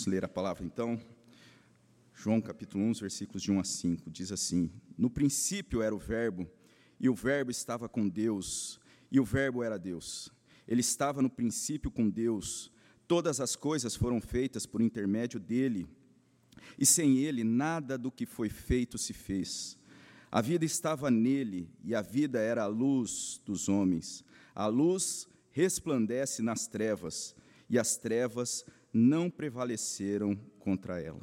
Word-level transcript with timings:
Vamos 0.00 0.14
ler 0.14 0.24
a 0.24 0.28
palavra 0.28 0.64
então. 0.64 0.98
João 2.14 2.40
capítulo 2.40 2.82
1, 2.84 2.94
versículos 2.94 3.42
de 3.42 3.52
1 3.52 3.60
a 3.60 3.64
5, 3.64 4.10
diz 4.10 4.32
assim: 4.32 4.70
No 4.96 5.10
princípio 5.10 5.82
era 5.82 5.94
o 5.94 5.98
Verbo, 5.98 6.50
e 6.98 7.06
o 7.06 7.14
Verbo 7.14 7.50
estava 7.50 7.86
com 7.86 8.08
Deus, 8.08 8.80
e 9.12 9.20
o 9.20 9.24
Verbo 9.26 9.62
era 9.62 9.78
Deus. 9.78 10.32
Ele 10.66 10.80
estava 10.80 11.20
no 11.20 11.28
princípio 11.28 11.90
com 11.90 12.08
Deus. 12.08 12.72
Todas 13.06 13.42
as 13.42 13.54
coisas 13.54 13.94
foram 13.94 14.22
feitas 14.22 14.64
por 14.64 14.80
intermédio 14.80 15.38
dele, 15.38 15.86
e 16.78 16.86
sem 16.86 17.18
ele 17.18 17.44
nada 17.44 17.98
do 17.98 18.10
que 18.10 18.24
foi 18.24 18.48
feito 18.48 18.96
se 18.96 19.12
fez. 19.12 19.76
A 20.32 20.40
vida 20.40 20.64
estava 20.64 21.10
nele, 21.10 21.68
e 21.84 21.94
a 21.94 22.00
vida 22.00 22.40
era 22.40 22.62
a 22.62 22.68
luz 22.68 23.38
dos 23.44 23.68
homens. 23.68 24.24
A 24.54 24.66
luz 24.66 25.28
resplandece 25.50 26.40
nas 26.40 26.66
trevas, 26.66 27.36
e 27.68 27.78
as 27.78 27.98
trevas 27.98 28.64
não 28.92 29.30
prevaleceram 29.30 30.36
contra 30.58 31.00
ela. 31.00 31.20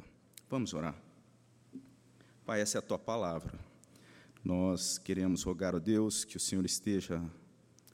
Vamos 0.48 0.72
orar. 0.72 0.96
Pai, 2.44 2.62
essa 2.62 2.78
é 2.78 2.80
a 2.80 2.82
tua 2.82 2.98
palavra. 2.98 3.58
Nós 4.42 4.96
queremos 4.96 5.42
rogar 5.42 5.74
a 5.74 5.78
Deus 5.78 6.24
que 6.24 6.36
o 6.36 6.40
Senhor 6.40 6.64
esteja 6.64 7.22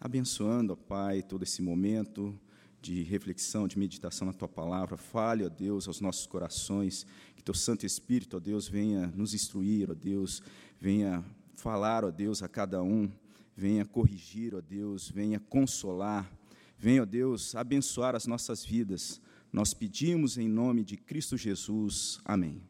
abençoando, 0.01 0.75
ó 0.75 0.77
Pai, 0.77 1.23
todo 1.23 1.43
esse 1.43 1.61
momento 1.61 2.39
de 2.81 3.03
reflexão, 3.03 3.67
de 3.67 3.79
meditação 3.79 4.27
na 4.27 4.33
tua 4.33 4.47
palavra. 4.47 4.97
Fale, 4.97 5.45
ó 5.45 5.49
Deus, 5.49 5.89
aos 5.89 6.01
nossos 6.01 6.27
corações, 6.27 7.05
que 7.35 7.43
teu 7.43 7.55
Santo 7.55 7.85
Espírito, 7.85 8.37
ó 8.37 8.41
Deus, 8.41 8.69
venha 8.69 9.09
nos 9.09 9.35
instruir, 9.35 9.91
ó 9.91 9.95
Deus, 9.95 10.43
venha 10.79 11.25
falar, 11.57 12.05
ó 12.05 12.11
Deus, 12.11 12.43
a 12.43 12.49
cada 12.49 12.83
um, 12.83 13.11
venha 13.57 13.85
corrigir, 13.85 14.55
ó 14.55 14.61
Deus, 14.61 15.09
venha 15.09 15.41
consolar, 15.41 16.31
venha, 16.79 17.03
ó 17.03 17.07
Deus, 17.07 17.57
abençoar 17.57 18.15
as 18.15 18.27
nossas 18.27 18.65
vidas 18.65 19.21
nós 19.55 19.73
pedimos 19.73 20.37
em 20.37 20.49
nome 20.49 20.83
de 20.83 20.97
Cristo 20.97 21.37
Jesus. 21.37 22.21
Amém. 22.25 22.61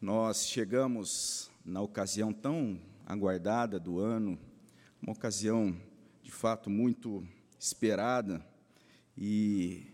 Nós 0.00 0.46
chegamos 0.46 1.50
na 1.64 1.82
ocasião 1.82 2.32
tão 2.32 2.80
aguardada 3.04 3.80
do 3.80 3.98
ano, 3.98 4.38
uma 5.02 5.10
ocasião 5.10 5.76
de 6.22 6.30
fato 6.30 6.70
muito 6.70 7.26
esperada, 7.58 8.46
e 9.18 9.84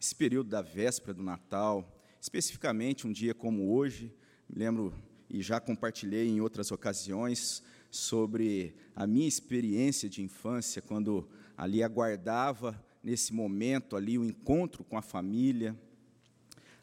esse 0.00 0.16
período 0.16 0.50
da 0.50 0.60
véspera 0.60 1.14
do 1.14 1.22
Natal, 1.22 1.96
especificamente 2.20 3.06
um 3.06 3.12
dia 3.12 3.32
como 3.32 3.72
hoje, 3.72 4.12
me 4.48 4.58
lembro 4.58 4.92
e 5.30 5.40
já 5.40 5.60
compartilhei 5.60 6.26
em 6.26 6.40
outras 6.40 6.72
ocasiões 6.72 7.62
sobre 7.92 8.74
a 8.96 9.06
minha 9.06 9.28
experiência 9.28 10.08
de 10.08 10.20
infância, 10.20 10.82
quando 10.82 11.28
ali 11.56 11.80
aguardava 11.80 12.83
nesse 13.04 13.34
momento 13.34 13.96
ali, 13.96 14.16
o 14.18 14.24
encontro 14.24 14.82
com 14.82 14.96
a 14.96 15.02
família, 15.02 15.78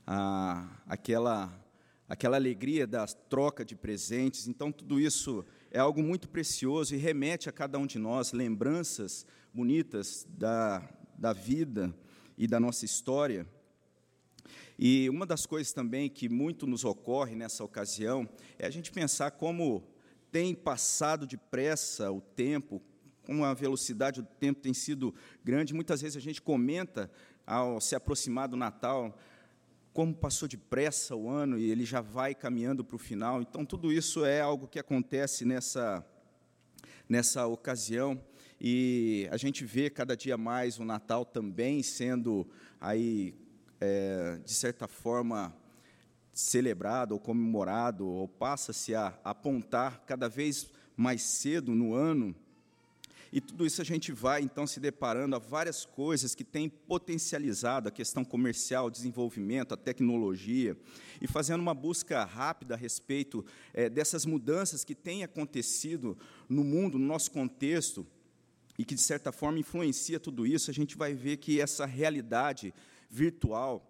a, 0.06 0.70
aquela, 0.86 1.52
aquela 2.08 2.38
alegria 2.38 2.86
da 2.86 3.08
troca 3.08 3.66
de 3.66 3.76
presentes. 3.76 4.48
Então, 4.48 4.72
tudo 4.72 5.00
isso 5.00 5.44
é 5.72 5.80
algo 5.80 6.04
muito 6.04 6.30
precioso 6.30 6.94
e 6.94 6.98
remete 7.00 7.50
a 7.50 7.52
cada 7.52 7.80
um 7.80 7.88
de 7.88 7.98
nós 7.98 8.34
lembranças 8.34 9.26
bonitas 9.52 10.28
da, 10.30 10.88
da 11.18 11.34
vida 11.34 11.94
e 12.38 12.46
da 12.46 12.60
nossa 12.60 12.86
história. 12.86 13.48
E 14.78 15.10
uma 15.10 15.26
das 15.26 15.48
coisas 15.48 15.74
também 15.74 16.08
que 16.08 16.30
muito 16.30 16.68
nos 16.68 16.86
ocorre 16.86 17.36
nessa 17.36 17.64
ocasião 17.64 18.30
é 18.60 18.68
a 18.68 18.70
gente 18.70 18.92
pensar 18.92 19.32
como 19.32 19.84
tem 20.32 20.54
passado 20.54 21.26
depressa 21.26 22.12
o 22.12 22.22
tempo, 22.22 22.82
como 23.32 23.46
a 23.46 23.54
velocidade 23.54 24.22
do 24.22 24.28
tempo 24.28 24.60
tem 24.60 24.74
sido 24.74 25.16
grande, 25.42 25.74
muitas 25.74 26.02
vezes 26.02 26.18
a 26.18 26.20
gente 26.20 26.42
comenta, 26.42 27.10
ao 27.48 27.80
se 27.80 27.96
aproximar 27.96 28.50
do 28.50 28.58
Natal, 28.58 29.18
como 29.94 30.14
passou 30.14 30.50
depressa 30.50 31.16
o 31.16 31.30
ano 31.30 31.58
e 31.58 31.72
ele 31.72 31.86
já 31.86 32.02
vai 32.02 32.36
caminhando 32.36 32.84
para 32.84 32.98
o 32.98 33.00
final. 33.00 33.42
Então, 33.42 33.66
tudo 33.66 33.90
isso 33.90 34.26
é 34.26 34.42
algo 34.42 34.68
que 34.68 34.78
acontece 34.78 35.46
nessa, 35.46 36.06
nessa 37.08 37.47
ocasião. 37.47 38.22
E 38.59 39.30
a 39.31 39.38
gente 39.38 39.63
vê 39.63 39.90
cada 39.90 40.13
dia 40.13 40.38
mais 40.38 40.78
o 40.78 40.84
Natal 40.84 41.24
também 41.24 41.81
sendo 41.81 42.46
aí, 42.81 43.34
é, 43.80 44.42
de 44.44 44.53
certa 44.53 44.90
forma, 44.90 45.56
celebrado 46.34 47.13
ou 47.13 47.19
comemorado, 47.19 48.06
ou 48.06 48.28
passa-se 48.28 48.94
a 48.94 49.18
apontar 49.24 50.03
cada 50.06 50.28
vez 50.28 50.69
mais 50.98 51.22
cedo 51.22 51.74
no 51.74 51.94
ano 51.94 52.36
e 53.31 53.40
tudo 53.40 53.66
isso 53.66 53.81
a 53.81 53.86
gente 53.86 54.12
vai, 54.12 54.42
então, 54.42 54.68
se 54.68 54.80
deparando 54.80 55.36
a 55.36 55.40
várias 55.40 55.86
coisas 55.86 56.36
que 56.36 56.44
têm 56.44 56.68
potencializado 56.68 57.88
a 57.88 57.92
questão 57.92 58.25
comercial, 58.25 58.88
o 58.88 58.92
desenvolvimento, 58.92 59.74
a 59.74 59.78
tecnologia, 59.78 60.78
e 61.22 61.28
fazendo 61.28 61.62
uma 61.62 61.74
busca 61.74 62.25
rápida 62.25 62.74
a 62.74 62.78
respeito 62.78 63.46
é, 63.74 63.90
dessas 63.90 64.25
mudanças 64.25 64.84
que 64.84 64.94
têm 64.94 65.24
acontecido 65.24 66.18
no 66.50 66.64
mundo, 66.64 67.00
no 67.00 67.06
nosso 67.06 67.31
contexto, 67.31 68.06
e 68.78 68.84
que, 68.84 68.96
de 68.96 69.02
certa 69.02 69.31
forma, 69.31 69.59
influencia 69.59 70.19
tudo 70.19 70.46
isso, 70.46 70.69
a 70.69 70.74
gente 70.74 70.98
vai 70.98 71.13
ver 71.13 71.38
que 71.38 71.62
essa 71.62 71.86
realidade 71.86 72.74
virtual 73.09 73.88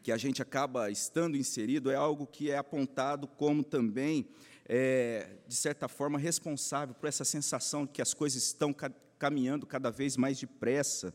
que 0.00 0.12
a 0.12 0.16
gente 0.16 0.40
acaba 0.40 0.88
estando 0.88 1.36
inserido 1.36 1.90
é 1.90 1.96
algo 1.96 2.28
que 2.28 2.52
é 2.52 2.56
apontado 2.56 3.26
como 3.26 3.64
também 3.64 4.28
é, 4.68 5.38
de 5.46 5.54
certa 5.54 5.88
forma, 5.88 6.18
responsável 6.18 6.94
por 6.94 7.06
essa 7.06 7.24
sensação 7.24 7.86
de 7.86 7.92
que 7.92 8.02
as 8.02 8.12
coisas 8.12 8.42
estão 8.42 8.72
ca 8.72 8.90
caminhando 9.18 9.66
cada 9.66 9.90
vez 9.90 10.14
mais 10.14 10.38
depressa. 10.38 11.14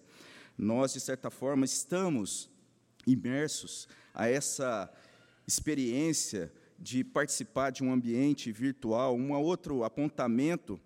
Nós, 0.57 0.93
de 0.93 0.99
certa 0.99 1.29
forma, 1.29 1.65
estamos 1.65 2.49
imersos 3.05 3.87
a 4.11 4.27
essa 4.27 4.91
experiência 5.47 6.51
de 6.79 7.03
participar 7.03 7.69
de 7.69 7.83
um 7.83 7.93
ambiente 7.93 8.51
virtual. 8.51 9.15
Um 9.15 9.33
outro 9.33 9.83
apontamento 9.83 10.81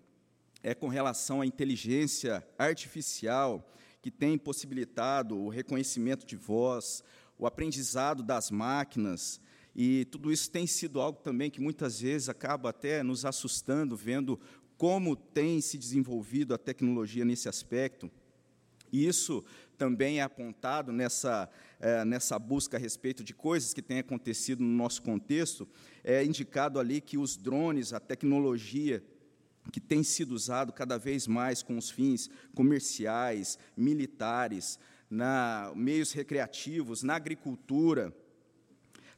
é 0.61 0.73
com 0.73 0.89
relação 0.89 1.39
à 1.39 1.45
inteligência 1.45 2.45
artificial, 2.57 3.71
que 4.01 4.11
tem 4.11 4.37
possibilitado 4.37 5.37
o 5.37 5.47
reconhecimento 5.47 6.25
de 6.25 6.35
voz, 6.35 7.01
o 7.37 7.47
aprendizado 7.47 8.21
das 8.21 8.51
máquinas, 8.51 9.39
e 9.75 10.05
tudo 10.05 10.31
isso 10.31 10.49
tem 10.49 10.65
sido 10.65 11.01
algo 11.01 11.19
também 11.19 11.51
que 11.51 11.59
muitas 11.59 11.99
vezes 11.99 12.29
acaba 12.29 12.69
até 12.69 13.03
nos 13.03 13.25
assustando, 13.25 13.95
vendo 13.95 14.39
como 14.77 15.15
tem 15.15 15.59
se 15.59 15.77
desenvolvido 15.77 16.53
a 16.53 16.57
tecnologia 16.57 17.25
nesse 17.25 17.49
aspecto. 17.49 18.09
E 18.91 19.05
isso 19.05 19.43
também 19.77 20.19
é 20.19 20.21
apontado 20.21 20.93
nessa, 20.93 21.49
é, 21.79 22.05
nessa 22.05 22.39
busca 22.39 22.77
a 22.77 22.79
respeito 22.79 23.23
de 23.23 23.33
coisas 23.33 23.73
que 23.73 23.81
têm 23.81 23.99
acontecido 23.99 24.63
no 24.63 24.69
nosso 24.69 25.01
contexto. 25.01 25.67
É 26.03 26.23
indicado 26.23 26.79
ali 26.79 27.01
que 27.01 27.17
os 27.17 27.35
drones, 27.35 27.91
a 27.91 27.99
tecnologia 27.99 29.03
que 29.71 29.81
tem 29.81 30.03
sido 30.03 30.33
usado 30.33 30.71
cada 30.71 30.97
vez 30.97 31.27
mais 31.27 31.61
com 31.61 31.77
os 31.77 31.89
fins 31.89 32.29
comerciais, 32.53 33.57
militares, 33.75 34.79
na 35.09 35.71
meios 35.75 36.11
recreativos, 36.11 37.03
na 37.03 37.15
agricultura, 37.15 38.15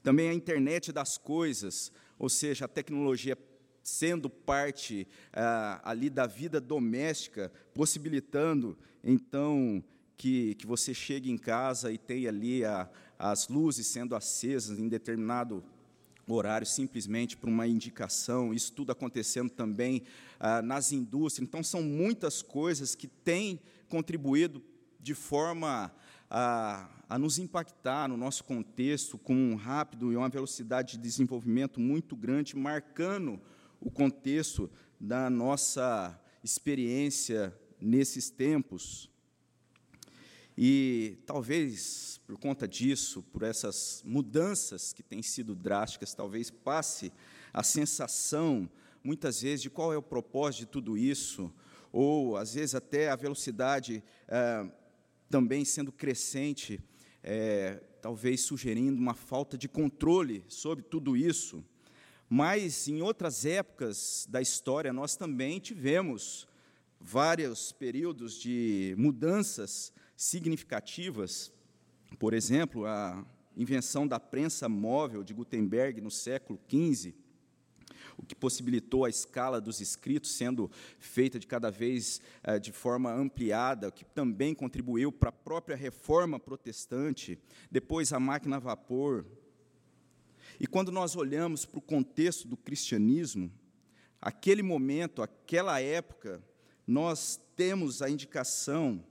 também 0.07 0.29
a 0.29 0.33
internet 0.33 0.93
das 0.93 1.17
coisas, 1.17 1.91
ou 2.17 2.29
seja, 2.29 2.63
a 2.63 2.67
tecnologia 2.69 3.37
sendo 3.83 4.29
parte 4.29 5.05
ah, 5.33 5.81
ali 5.83 6.09
da 6.09 6.25
vida 6.25 6.61
doméstica, 6.61 7.51
possibilitando, 7.73 8.77
então, 9.03 9.83
que, 10.15 10.55
que 10.55 10.65
você 10.65 10.93
chegue 10.93 11.29
em 11.29 11.37
casa 11.37 11.91
e 11.91 11.97
tenha 11.97 12.29
ali 12.29 12.63
a, 12.63 12.89
as 13.19 13.49
luzes 13.49 13.85
sendo 13.87 14.15
acesas 14.15 14.79
em 14.79 14.87
determinado 14.87 15.61
horário, 16.25 16.65
simplesmente 16.65 17.35
por 17.35 17.49
uma 17.49 17.67
indicação, 17.67 18.53
isso 18.53 18.71
tudo 18.71 18.93
acontecendo 18.93 19.49
também 19.49 20.03
ah, 20.39 20.61
nas 20.61 20.93
indústrias. 20.93 21.45
Então, 21.45 21.61
são 21.61 21.81
muitas 21.81 22.41
coisas 22.41 22.95
que 22.95 23.07
têm 23.07 23.59
contribuído 23.89 24.63
de 25.01 25.13
forma 25.13 25.93
a, 26.29 26.89
a 27.09 27.17
nos 27.17 27.39
impactar 27.39 28.07
no 28.07 28.17
nosso 28.17 28.43
contexto 28.43 29.17
com 29.17 29.33
um 29.33 29.55
rápido 29.55 30.11
e 30.11 30.17
uma 30.17 30.29
velocidade 30.29 30.93
de 30.93 31.03
desenvolvimento 31.03 31.79
muito 31.79 32.15
grande, 32.15 32.55
marcando 32.55 33.39
o 33.79 33.89
contexto 33.89 34.69
da 34.99 35.29
nossa 35.29 36.19
experiência 36.43 37.57
nesses 37.79 38.29
tempos. 38.29 39.09
E 40.57 41.19
talvez 41.25 42.19
por 42.25 42.37
conta 42.37 42.67
disso, 42.67 43.23
por 43.31 43.43
essas 43.43 44.01
mudanças 44.05 44.91
que 44.91 45.01
têm 45.01 45.21
sido 45.21 45.55
drásticas, 45.55 46.13
talvez 46.13 46.49
passe 46.49 47.13
a 47.53 47.63
sensação, 47.63 48.69
muitas 49.01 49.41
vezes, 49.41 49.61
de 49.61 49.69
qual 49.69 49.93
é 49.93 49.97
o 49.97 50.01
propósito 50.01 50.59
de 50.59 50.65
tudo 50.65 50.97
isso, 50.97 51.53
ou 51.89 52.35
às 52.35 52.53
vezes 52.55 52.75
até 52.75 53.09
a 53.09 53.15
velocidade. 53.15 54.03
Eh, 54.27 54.71
também 55.29 55.65
sendo 55.65 55.91
crescente, 55.91 56.79
é, 57.23 57.81
talvez 58.01 58.41
sugerindo 58.41 58.99
uma 58.99 59.13
falta 59.13 59.57
de 59.57 59.67
controle 59.67 60.43
sobre 60.47 60.83
tudo 60.83 61.15
isso. 61.17 61.63
Mas 62.29 62.87
em 62.87 63.01
outras 63.01 63.45
épocas 63.45 64.27
da 64.29 64.41
história 64.41 64.91
nós 64.91 65.15
também 65.15 65.59
tivemos 65.59 66.47
vários 66.99 67.71
períodos 67.71 68.39
de 68.39 68.95
mudanças 68.97 69.93
significativas 70.15 71.53
Por 72.17 72.33
exemplo, 72.33 72.85
a 72.85 73.23
invenção 73.55 74.07
da 74.07 74.19
prensa 74.19 74.67
móvel 74.69 75.23
de 75.23 75.33
Gutenberg 75.33 76.01
no 76.01 76.09
século 76.09 76.59
XV, 76.69 77.13
o 78.17 78.25
que 78.25 78.35
possibilitou 78.35 79.05
a 79.05 79.09
escala 79.09 79.61
dos 79.61 79.79
escritos 79.79 80.31
sendo 80.31 80.69
feita 80.99 81.37
de 81.39 81.45
cada 81.45 81.69
vez 81.69 82.19
eh, 82.43 82.57
de 82.57 82.71
forma 82.71 83.13
ampliada, 83.13 83.87
o 83.87 83.91
que 83.91 84.03
também 84.03 84.55
contribuiu 84.55 85.11
para 85.11 85.29
a 85.29 85.31
própria 85.31 85.77
reforma 85.77 86.39
protestante, 86.39 87.39
depois 87.69 88.11
a 88.11 88.19
máquina 88.19 88.55
a 88.55 88.59
vapor. 88.59 89.25
E 90.59 90.65
quando 90.65 90.91
nós 90.91 91.15
olhamos 91.15 91.65
para 91.65 91.77
o 91.77 91.81
contexto 91.81 92.47
do 92.47 92.57
cristianismo, 92.57 93.51
aquele 94.19 94.63
momento, 94.63 95.21
aquela 95.21 95.79
época, 95.79 96.43
nós 96.85 97.39
temos 97.55 98.01
a 98.01 98.09
indicação 98.09 99.03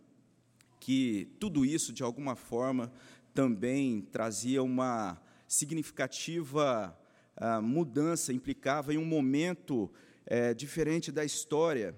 que 0.81 1.37
tudo 1.39 1.65
isso, 1.65 1.93
de 1.93 2.03
alguma 2.03 2.35
forma, 2.35 2.93
também 3.33 4.01
trazia 4.01 4.63
uma 4.63 5.21
significativa 5.47 6.99
uh, 7.37 7.63
mudança, 7.63 8.33
implicava 8.33 8.93
em 8.95 8.99
um 8.99 9.05
momento 9.05 9.91
uh, 10.27 10.55
diferente 10.55 11.11
da 11.13 11.25
história. 11.25 11.95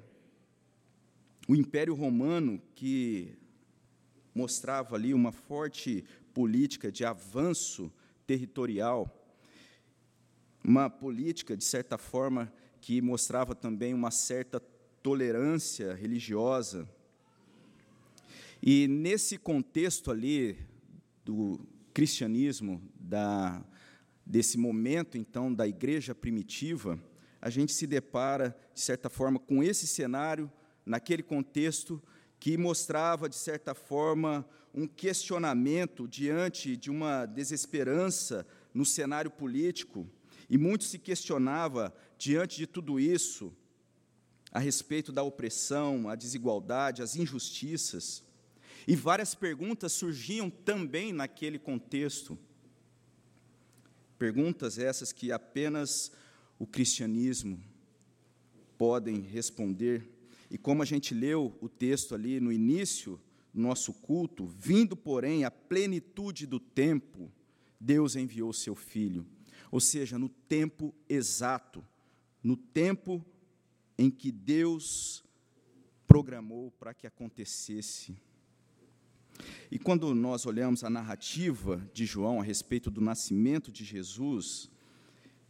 O 1.49 1.55
Império 1.55 1.94
Romano, 1.94 2.61
que 2.75 3.37
mostrava 4.35 4.94
ali 4.94 5.14
uma 5.14 5.32
forte 5.32 6.05
política 6.32 6.93
de 6.93 7.05
avanço 7.05 7.93
territorial, 8.26 9.14
uma 10.62 10.90
política, 10.90 11.56
de 11.56 11.64
certa 11.64 11.96
forma, 11.96 12.52
que 12.81 13.00
mostrava 13.00 13.55
também 13.55 13.94
uma 13.94 14.11
certa 14.11 14.61
tolerância 15.02 15.94
religiosa. 15.94 16.88
E 18.62 18.87
nesse 18.88 19.38
contexto 19.38 20.11
ali 20.11 20.58
do 21.25 21.61
cristianismo, 21.94 22.82
da, 22.99 23.64
desse 24.28 24.58
momento 24.58 25.16
então 25.16 25.52
da 25.52 25.66
igreja 25.66 26.14
primitiva, 26.14 27.02
a 27.40 27.48
gente 27.48 27.72
se 27.72 27.86
depara, 27.86 28.54
de 28.75 28.80
certa 28.80 29.08
forma, 29.08 29.38
com 29.38 29.62
esse 29.62 29.86
cenário, 29.86 30.52
naquele 30.84 31.22
contexto, 31.22 32.02
que 32.38 32.56
mostrava, 32.58 33.28
de 33.28 33.36
certa 33.36 33.75
forma, 33.75 34.46
um 34.75 34.86
questionamento 34.86 36.06
diante 36.06 36.76
de 36.76 36.90
uma 36.90 37.25
desesperança 37.25 38.46
no 38.75 38.84
cenário 38.84 39.30
político, 39.30 40.06
e 40.50 40.58
muito 40.58 40.84
se 40.84 40.98
questionava, 40.98 41.94
diante 42.19 42.58
de 42.58 42.66
tudo 42.66 43.00
isso, 43.00 43.52
a 44.52 44.58
respeito 44.58 45.10
da 45.10 45.22
opressão, 45.22 46.08
a 46.08 46.14
desigualdade, 46.14 47.02
as 47.02 47.16
injustiças. 47.16 48.22
E 48.86 48.94
várias 48.94 49.34
perguntas 49.34 49.92
surgiam 49.92 50.48
também 50.50 51.12
naquele 51.12 51.58
contexto. 51.58 52.38
Perguntas 54.19 54.79
essas 54.79 55.12
que 55.12 55.31
apenas 55.31 56.11
o 56.59 56.67
cristianismo 56.67 57.62
podem 58.76 59.20
responder. 59.20 60.09
E 60.50 60.59
como 60.59 60.82
a 60.82 60.87
gente 60.87 61.15
leu 61.15 61.56
o 61.61 61.69
texto 61.69 62.15
ali 62.15 62.41
no 62.41 62.53
início 62.53 63.20
do 63.53 63.61
nosso 63.61 63.93
culto, 63.93 64.47
vindo, 64.47 64.97
porém, 64.97 65.44
a 65.44 65.50
plenitude 65.50 66.47
do 66.47 66.59
tempo, 66.59 67.31
Deus 67.81 68.17
enviou 68.17 68.53
seu 68.53 68.75
filho 68.75 69.26
ou 69.70 69.81
seja, 69.81 70.19
no 70.19 70.29
tempo 70.29 70.94
exato, 71.09 71.85
no 72.43 72.56
tempo 72.56 73.25
em 73.97 74.11
que 74.11 74.31
Deus 74.31 75.25
programou 76.06 76.70
para 76.73 76.94
que 76.94 77.06
acontecesse. 77.06 78.17
E 79.70 79.79
quando 79.79 80.14
nós 80.14 80.46
olhamos 80.46 80.85
a 80.85 80.90
narrativa 80.90 81.82
de 81.93 82.06
João 82.06 82.40
a 82.40 82.44
respeito 82.44 82.90
do 82.90 83.00
nascimento 83.00 83.70
de 83.70 83.85
Jesus, 83.85 84.70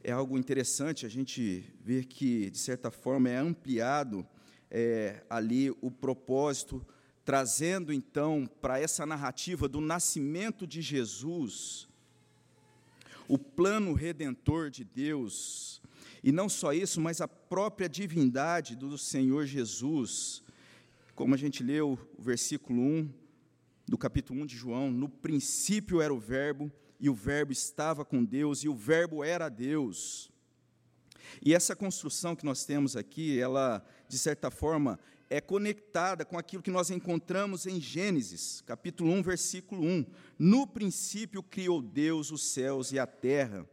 é 0.02 0.12
algo 0.12 0.38
interessante 0.38 1.04
a 1.04 1.08
gente 1.08 1.64
ver 1.80 2.06
que, 2.06 2.50
de 2.50 2.58
certa 2.58 2.90
forma, 2.90 3.28
é 3.28 3.36
ampliado 3.36 4.26
é, 4.70 5.24
ali 5.28 5.70
o 5.80 5.90
propósito, 5.90 6.84
trazendo 7.24 7.92
então 7.92 8.48
para 8.60 8.80
essa 8.80 9.04
narrativa 9.04 9.68
do 9.68 9.80
nascimento 9.80 10.66
de 10.66 10.80
Jesus 10.80 11.88
o 13.28 13.36
plano 13.36 13.92
redentor 13.92 14.70
de 14.70 14.82
Deus, 14.82 15.82
e 16.24 16.32
não 16.32 16.48
só 16.48 16.72
isso, 16.72 16.98
mas 17.00 17.20
a 17.20 17.28
própria 17.28 17.88
divindade 17.88 18.74
do 18.74 18.96
Senhor 18.96 19.44
Jesus, 19.44 20.42
como 21.14 21.34
a 21.34 21.38
gente 21.38 21.62
leu 21.62 21.98
o 22.18 22.22
versículo 22.22 22.80
1 22.80 23.12
do 23.88 23.96
capítulo 23.96 24.42
1 24.42 24.46
de 24.46 24.56
João, 24.56 24.90
no 24.90 25.08
princípio 25.08 26.02
era 26.02 26.12
o 26.12 26.18
Verbo, 26.18 26.70
e 27.00 27.08
o 27.08 27.14
Verbo 27.14 27.52
estava 27.52 28.04
com 28.04 28.24
Deus, 28.24 28.62
e 28.62 28.68
o 28.68 28.74
Verbo 28.74 29.24
era 29.24 29.48
Deus. 29.48 30.30
E 31.42 31.54
essa 31.54 31.74
construção 31.74 32.36
que 32.36 32.44
nós 32.44 32.64
temos 32.64 32.96
aqui, 32.96 33.38
ela, 33.40 33.84
de 34.08 34.18
certa 34.18 34.50
forma, 34.50 34.98
é 35.30 35.40
conectada 35.40 36.24
com 36.24 36.38
aquilo 36.38 36.62
que 36.62 36.70
nós 36.70 36.90
encontramos 36.90 37.66
em 37.66 37.80
Gênesis, 37.80 38.62
capítulo 38.62 39.10
1, 39.12 39.22
versículo 39.22 39.82
1. 39.82 40.06
No 40.38 40.66
princípio 40.66 41.42
criou 41.42 41.80
Deus 41.80 42.30
os 42.30 42.42
céus 42.42 42.92
e 42.92 42.98
a 42.98 43.06
terra. 43.06 43.68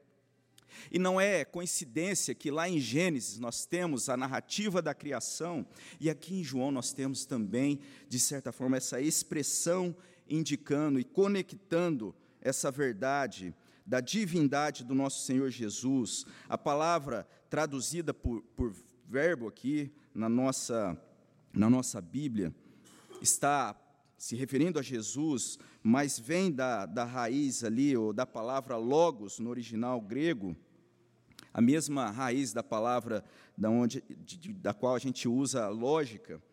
E 0.91 0.99
não 0.99 1.19
é 1.19 1.45
coincidência 1.45 2.35
que 2.35 2.51
lá 2.51 2.69
em 2.69 2.79
Gênesis 2.79 3.39
nós 3.39 3.65
temos 3.65 4.09
a 4.09 4.17
narrativa 4.17 4.81
da 4.81 4.93
criação, 4.93 5.65
e 5.99 6.09
aqui 6.09 6.39
em 6.39 6.43
João 6.43 6.71
nós 6.71 6.93
temos 6.93 7.25
também, 7.25 7.79
de 8.07 8.19
certa 8.19 8.51
forma, 8.51 8.77
essa 8.77 8.99
expressão 9.01 9.95
indicando 10.27 10.99
e 10.99 11.03
conectando 11.03 12.15
essa 12.41 12.71
verdade 12.71 13.53
da 13.85 13.99
divindade 13.99 14.83
do 14.83 14.95
nosso 14.95 15.25
Senhor 15.25 15.49
Jesus. 15.49 16.25
A 16.49 16.57
palavra 16.57 17.27
traduzida 17.49 18.13
por, 18.13 18.41
por 18.55 18.73
verbo 19.07 19.47
aqui 19.47 19.91
na 20.13 20.27
nossa 20.27 20.99
na 21.55 21.69
nossa 21.69 22.01
Bíblia 22.01 22.53
está 23.21 23.75
se 24.17 24.35
referindo 24.35 24.77
a 24.77 24.81
Jesus, 24.81 25.57
mas 25.81 26.19
vem 26.19 26.51
da, 26.51 26.85
da 26.85 27.05
raiz 27.05 27.63
ali, 27.63 27.95
ou 27.95 28.11
da 28.11 28.25
palavra 28.25 28.75
logos 28.75 29.39
no 29.39 29.49
original 29.49 30.01
grego, 30.01 30.55
a 31.55 31.61
mesma 31.61 32.11
raiz 32.11 32.51
da 32.51 32.61
palavra 32.61 33.23
da, 33.57 33.69
onde, 33.69 34.03
de, 34.25 34.51
da 34.51 34.73
qual 34.73 34.93
a 34.93 34.99
gente 34.99 35.25
usa 35.25 35.69
lógica. 35.69 36.43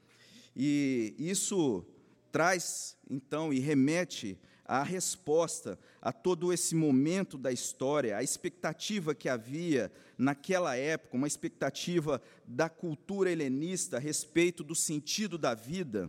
E 0.54 1.12
isso 1.19 1.84
traz, 2.31 2.96
então, 3.10 3.52
e 3.52 3.58
remete 3.58 4.38
à 4.64 4.84
resposta 4.84 5.76
a 6.00 6.12
todo 6.12 6.53
esse 6.53 6.77
momento 6.77 7.36
da 7.36 7.50
história, 7.50 8.17
a 8.17 8.22
expectativa 8.22 9.12
que 9.12 9.29
havia 9.29 9.91
naquela 10.17 10.77
época, 10.77 11.17
uma 11.17 11.27
expectativa 11.27 12.22
da 12.46 12.69
cultura 12.69 13.29
helenista 13.29 13.96
a 13.96 14.00
respeito 14.00 14.62
do 14.62 14.77
sentido 14.77 15.36
da 15.36 15.53
vida, 15.53 16.08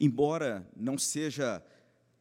embora 0.00 0.68
não 0.76 0.98
seja 0.98 1.64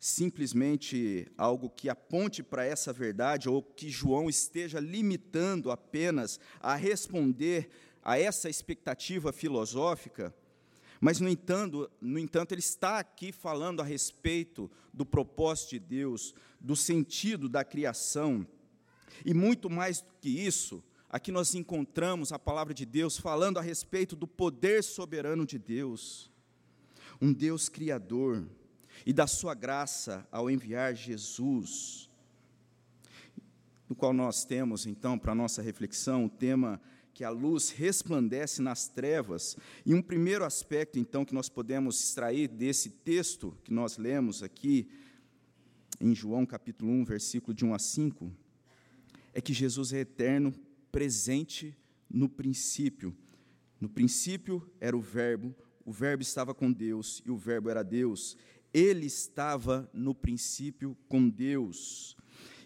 simplesmente 0.01 1.31
algo 1.37 1.69
que 1.69 1.87
aponte 1.87 2.41
para 2.41 2.65
essa 2.65 2.91
verdade 2.91 3.47
ou 3.47 3.61
que 3.61 3.87
João 3.87 4.27
esteja 4.27 4.79
limitando 4.79 5.69
apenas 5.69 6.39
a 6.59 6.75
responder 6.75 7.69
a 8.03 8.17
essa 8.17 8.49
expectativa 8.49 9.31
filosófica, 9.31 10.35
mas, 10.99 11.19
no 11.19 11.29
entanto, 11.29 11.87
no 12.01 12.17
entanto, 12.17 12.51
ele 12.51 12.61
está 12.61 12.97
aqui 12.97 13.31
falando 13.31 13.79
a 13.79 13.83
respeito 13.85 14.71
do 14.91 15.05
propósito 15.05 15.69
de 15.71 15.79
Deus, 15.79 16.33
do 16.59 16.75
sentido 16.75 17.47
da 17.47 17.63
criação. 17.63 18.45
E 19.23 19.35
muito 19.35 19.69
mais 19.69 20.01
do 20.01 20.13
que 20.19 20.29
isso, 20.29 20.83
aqui 21.09 21.31
nós 21.31 21.53
encontramos 21.53 22.31
a 22.31 22.39
palavra 22.39 22.73
de 22.73 22.87
Deus 22.87 23.19
falando 23.19 23.59
a 23.59 23.61
respeito 23.61 24.15
do 24.15 24.27
poder 24.27 24.83
soberano 24.83 25.45
de 25.45 25.59
Deus, 25.59 26.31
um 27.21 27.31
Deus 27.31 27.69
criador, 27.69 28.47
e 29.05 29.13
da 29.13 29.27
sua 29.27 29.53
graça 29.53 30.27
ao 30.31 30.49
enviar 30.49 30.95
Jesus, 30.95 32.09
no 33.89 33.95
qual 33.95 34.13
nós 34.13 34.45
temos, 34.45 34.85
então, 34.85 35.17
para 35.17 35.35
nossa 35.35 35.61
reflexão, 35.61 36.25
o 36.25 36.29
tema 36.29 36.81
que 37.13 37.23
a 37.23 37.29
luz 37.29 37.69
resplandece 37.69 38.61
nas 38.61 38.87
trevas. 38.87 39.57
E 39.85 39.93
um 39.93 40.01
primeiro 40.01 40.45
aspecto, 40.45 40.97
então, 40.97 41.25
que 41.25 41.33
nós 41.33 41.49
podemos 41.49 42.01
extrair 42.01 42.47
desse 42.47 42.89
texto 42.89 43.55
que 43.63 43.73
nós 43.73 43.97
lemos 43.97 44.41
aqui, 44.41 44.89
em 45.99 46.15
João 46.15 46.45
capítulo 46.45 46.91
1, 46.91 47.05
versículo 47.05 47.53
de 47.53 47.65
1 47.65 47.73
a 47.73 47.79
5, 47.79 48.31
é 49.33 49.41
que 49.41 49.53
Jesus 49.53 49.93
é 49.93 49.99
eterno, 49.99 50.53
presente 50.91 51.77
no 52.09 52.27
princípio. 52.27 53.15
No 53.79 53.89
princípio 53.89 54.67
era 54.79 54.95
o 54.95 55.01
Verbo, 55.01 55.55
o 55.85 55.91
Verbo 55.91 56.21
estava 56.21 56.53
com 56.53 56.71
Deus 56.71 57.21
e 57.25 57.31
o 57.31 57.37
Verbo 57.37 57.69
era 57.69 57.83
Deus. 57.83 58.37
Ele 58.73 59.05
estava 59.05 59.89
no 59.93 60.15
princípio 60.15 60.97
com 61.07 61.29
Deus. 61.29 62.15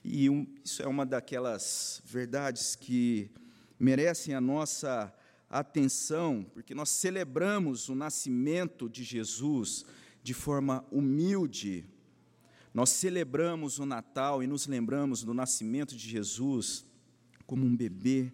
E 0.03 0.29
um, 0.29 0.45
isso 0.63 0.83
é 0.83 0.87
uma 0.87 1.05
daquelas 1.05 2.01
verdades 2.05 2.75
que 2.75 3.31
merecem 3.79 4.33
a 4.35 4.41
nossa 4.41 5.13
atenção, 5.49 6.45
porque 6.53 6.75
nós 6.75 6.89
celebramos 6.89 7.89
o 7.89 7.95
nascimento 7.95 8.89
de 8.89 9.03
Jesus 9.03 9.85
de 10.21 10.33
forma 10.33 10.85
humilde, 10.91 11.85
nós 12.73 12.89
celebramos 12.89 13.79
o 13.79 13.85
Natal 13.85 14.43
e 14.43 14.47
nos 14.47 14.67
lembramos 14.67 15.23
do 15.23 15.33
nascimento 15.33 15.95
de 15.95 16.09
Jesus 16.09 16.85
como 17.45 17.65
um 17.65 17.75
bebê 17.75 18.33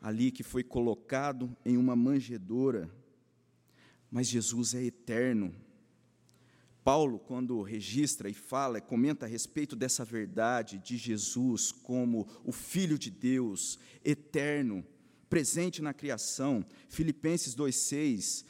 ali 0.00 0.30
que 0.30 0.42
foi 0.42 0.62
colocado 0.62 1.54
em 1.64 1.76
uma 1.76 1.94
manjedoura. 1.94 2.90
Mas 4.10 4.28
Jesus 4.28 4.74
é 4.74 4.82
eterno. 4.82 5.54
Paulo, 6.84 7.18
quando 7.18 7.62
registra 7.62 8.28
e 8.28 8.34
fala, 8.34 8.78
comenta 8.80 9.24
a 9.24 9.28
respeito 9.28 9.74
dessa 9.74 10.04
verdade 10.04 10.78
de 10.78 10.98
Jesus 10.98 11.72
como 11.72 12.28
o 12.44 12.52
Filho 12.52 12.98
de 12.98 13.10
Deus, 13.10 13.78
eterno, 14.04 14.84
presente 15.30 15.80
na 15.80 15.94
criação. 15.94 16.64
Filipenses 16.90 17.56
2,6, 17.56 18.44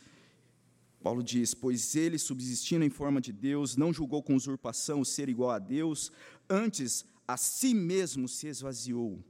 Paulo 1.01 1.23
diz: 1.23 1.55
Pois 1.55 1.95
ele, 1.95 2.19
subsistindo 2.19 2.85
em 2.85 2.91
forma 2.91 3.21
de 3.21 3.33
Deus, 3.33 3.77
não 3.77 3.93
julgou 3.93 4.21
com 4.21 4.35
usurpação 4.35 5.01
o 5.01 5.05
ser 5.05 5.29
igual 5.29 5.53
a 5.53 5.61
Deus, 5.61 6.11
antes 6.51 7.05
a 7.29 7.37
si 7.37 7.73
mesmo 7.73 8.29
se 8.29 8.49
esvaziou 8.49 9.25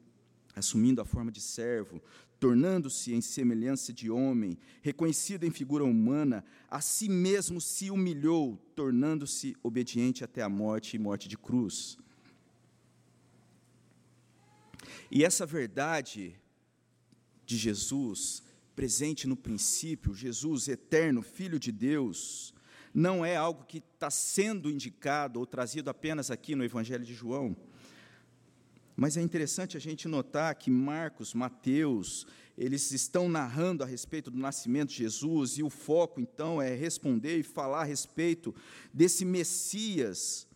assumindo 0.54 1.00
a 1.00 1.04
forma 1.04 1.32
de 1.32 1.40
servo, 1.40 2.00
tornando-se 2.44 3.14
em 3.14 3.22
semelhança 3.22 3.90
de 3.90 4.10
homem, 4.10 4.58
reconhecido 4.82 5.44
em 5.44 5.50
figura 5.50 5.82
humana, 5.82 6.44
a 6.68 6.78
si 6.78 7.08
mesmo 7.08 7.58
se 7.58 7.90
humilhou, 7.90 8.58
tornando-se 8.76 9.56
obediente 9.62 10.22
até 10.22 10.42
a 10.42 10.48
morte 10.50 10.94
e 10.94 10.98
morte 10.98 11.26
de 11.26 11.38
cruz. 11.38 11.96
E 15.10 15.24
essa 15.24 15.46
verdade 15.46 16.38
de 17.46 17.56
Jesus, 17.56 18.42
presente 18.76 19.26
no 19.26 19.38
princípio, 19.38 20.12
Jesus 20.12 20.68
eterno, 20.68 21.22
Filho 21.22 21.58
de 21.58 21.72
Deus, 21.72 22.52
não 22.92 23.24
é 23.24 23.36
algo 23.36 23.64
que 23.64 23.78
está 23.78 24.10
sendo 24.10 24.70
indicado 24.70 25.40
ou 25.40 25.46
trazido 25.46 25.88
apenas 25.88 26.30
aqui 26.30 26.54
no 26.54 26.62
Evangelho 26.62 27.06
de 27.06 27.14
João 27.14 27.56
mas 28.96 29.16
é 29.16 29.22
interessante 29.22 29.76
a 29.76 29.80
gente 29.80 30.06
notar 30.06 30.54
que 30.54 30.70
Marcos, 30.70 31.34
Mateus, 31.34 32.26
eles 32.56 32.92
estão 32.92 33.28
narrando 33.28 33.82
a 33.82 33.86
respeito 33.86 34.30
do 34.30 34.38
nascimento 34.38 34.90
de 34.90 34.98
Jesus, 34.98 35.58
e 35.58 35.62
o 35.62 35.70
foco, 35.70 36.20
então, 36.20 36.62
é 36.62 36.74
responder 36.74 37.38
e 37.38 37.42
falar 37.42 37.80
a 37.80 37.84
respeito 37.84 38.54
desse 38.92 39.24
Messias. 39.24 40.46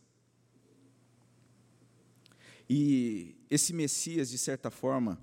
E 2.71 3.35
esse 3.50 3.73
Messias, 3.73 4.30
de 4.30 4.38
certa 4.38 4.71
forma, 4.71 5.21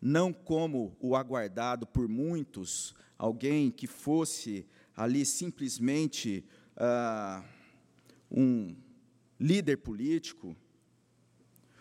não 0.00 0.32
como 0.32 0.96
o 1.00 1.16
aguardado 1.16 1.86
por 1.86 2.08
muitos, 2.08 2.94
alguém 3.16 3.70
que 3.70 3.86
fosse 3.86 4.66
ali 4.94 5.24
simplesmente 5.24 6.44
ah, 6.76 7.42
um 8.30 8.76
líder 9.38 9.78
político, 9.78 10.54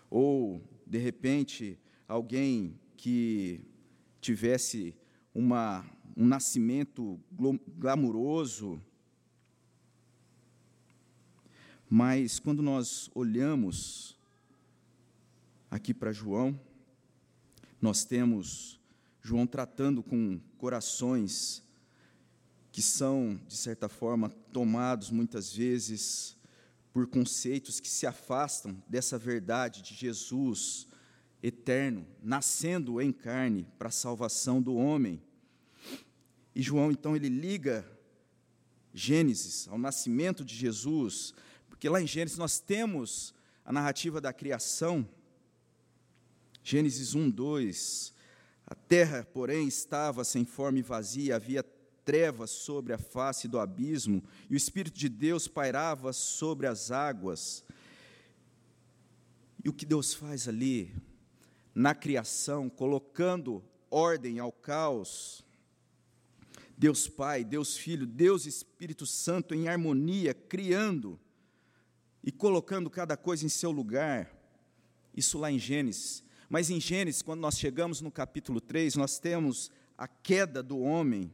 ou, 0.10 0.62
de 0.86 0.98
repente, 0.98 1.80
alguém 2.08 2.80
que 2.98 3.62
tivesse 4.20 4.96
uma, 5.34 5.86
um 6.16 6.26
nascimento 6.26 7.20
glamuroso. 7.78 8.82
Mas 11.90 12.40
quando 12.40 12.62
nós 12.62 13.10
olhamos 13.14 14.18
aqui 15.70 15.94
para 15.94 16.12
João, 16.12 16.60
nós 17.82 18.04
temos 18.04 18.80
João 19.22 19.48
tratando 19.48 20.04
com 20.04 20.40
corações 20.58 21.64
que 22.72 22.82
são, 22.82 23.40
de 23.48 23.56
certa 23.56 23.90
forma, 23.90 24.30
tomados 24.52 25.10
muitas 25.10 25.54
vezes 25.54 26.38
por 26.92 27.08
conceitos 27.08 27.80
que 27.80 27.90
se 27.90 28.08
afastam 28.08 28.82
dessa 28.88 29.18
verdade 29.18 29.82
de 29.82 29.94
Jesus 29.94 30.88
eterno, 31.42 32.06
nascendo 32.22 33.02
em 33.02 33.12
carne 33.12 33.68
para 33.78 33.88
a 33.88 33.92
salvação 33.92 34.62
do 34.62 34.76
homem. 34.76 35.22
E 36.54 36.62
João, 36.62 36.92
então, 36.92 37.16
ele 37.16 37.30
liga 37.30 37.90
Gênesis 38.94 39.68
ao 39.68 39.78
nascimento 39.78 40.44
de 40.44 40.56
Jesus, 40.56 41.34
porque 41.70 41.88
lá 41.88 42.02
em 42.02 42.08
Gênesis 42.08 42.38
nós 42.38 42.60
temos 42.60 43.34
a 43.64 43.72
narrativa 43.72 44.20
da 44.20 44.34
criação. 44.34 45.08
Gênesis 46.64 47.16
1, 47.16 47.30
2. 47.30 48.14
A 48.66 48.76
terra, 48.76 49.28
porém, 49.32 49.68
estava 49.68 50.24
sem 50.24 50.44
forma 50.44 50.80
e 50.80 50.84
vazia, 50.84 51.36
havia 51.36 51.64
trevas 52.10 52.50
sobre 52.50 52.92
a 52.92 52.98
face 52.98 53.48
do 53.48 53.60
abismo, 53.60 54.24
e 54.50 54.56
o 54.56 54.58
Espírito 54.58 54.98
de 54.98 55.08
Deus 55.08 55.48
pairava 55.48 56.12
sobre 56.12 56.66
as 56.66 56.90
águas. 56.90 57.64
E 59.64 59.70
o 59.70 59.74
que 59.74 59.86
Deus 59.86 60.16
faz 60.16 60.48
ali, 60.48 60.92
na 61.76 61.94
criação, 61.94 62.68
colocando 62.68 63.64
ordem 63.92 64.40
ao 64.40 64.52
caos, 64.52 65.46
Deus 66.76 67.08
Pai, 67.08 67.44
Deus 67.44 67.78
Filho, 67.78 68.08
Deus 68.08 68.48
Espírito 68.48 69.06
Santo 69.06 69.54
em 69.54 69.68
harmonia, 69.68 70.34
criando 70.34 71.20
e 72.24 72.32
colocando 72.32 72.90
cada 72.90 73.16
coisa 73.16 73.46
em 73.46 73.50
seu 73.50 73.70
lugar. 73.70 74.36
Isso 75.16 75.38
lá 75.38 75.52
em 75.52 75.60
Gênesis. 75.60 76.24
Mas 76.50 76.72
em 76.72 76.82
Gênesis, 76.82 77.22
quando 77.22 77.42
nós 77.42 77.60
chegamos 77.60 78.02
no 78.02 78.10
capítulo 78.10 78.60
3, 78.60 78.96
nós 78.96 79.20
temos 79.20 79.70
a 79.96 80.08
queda 80.08 80.64
do 80.64 80.80
homem 80.80 81.32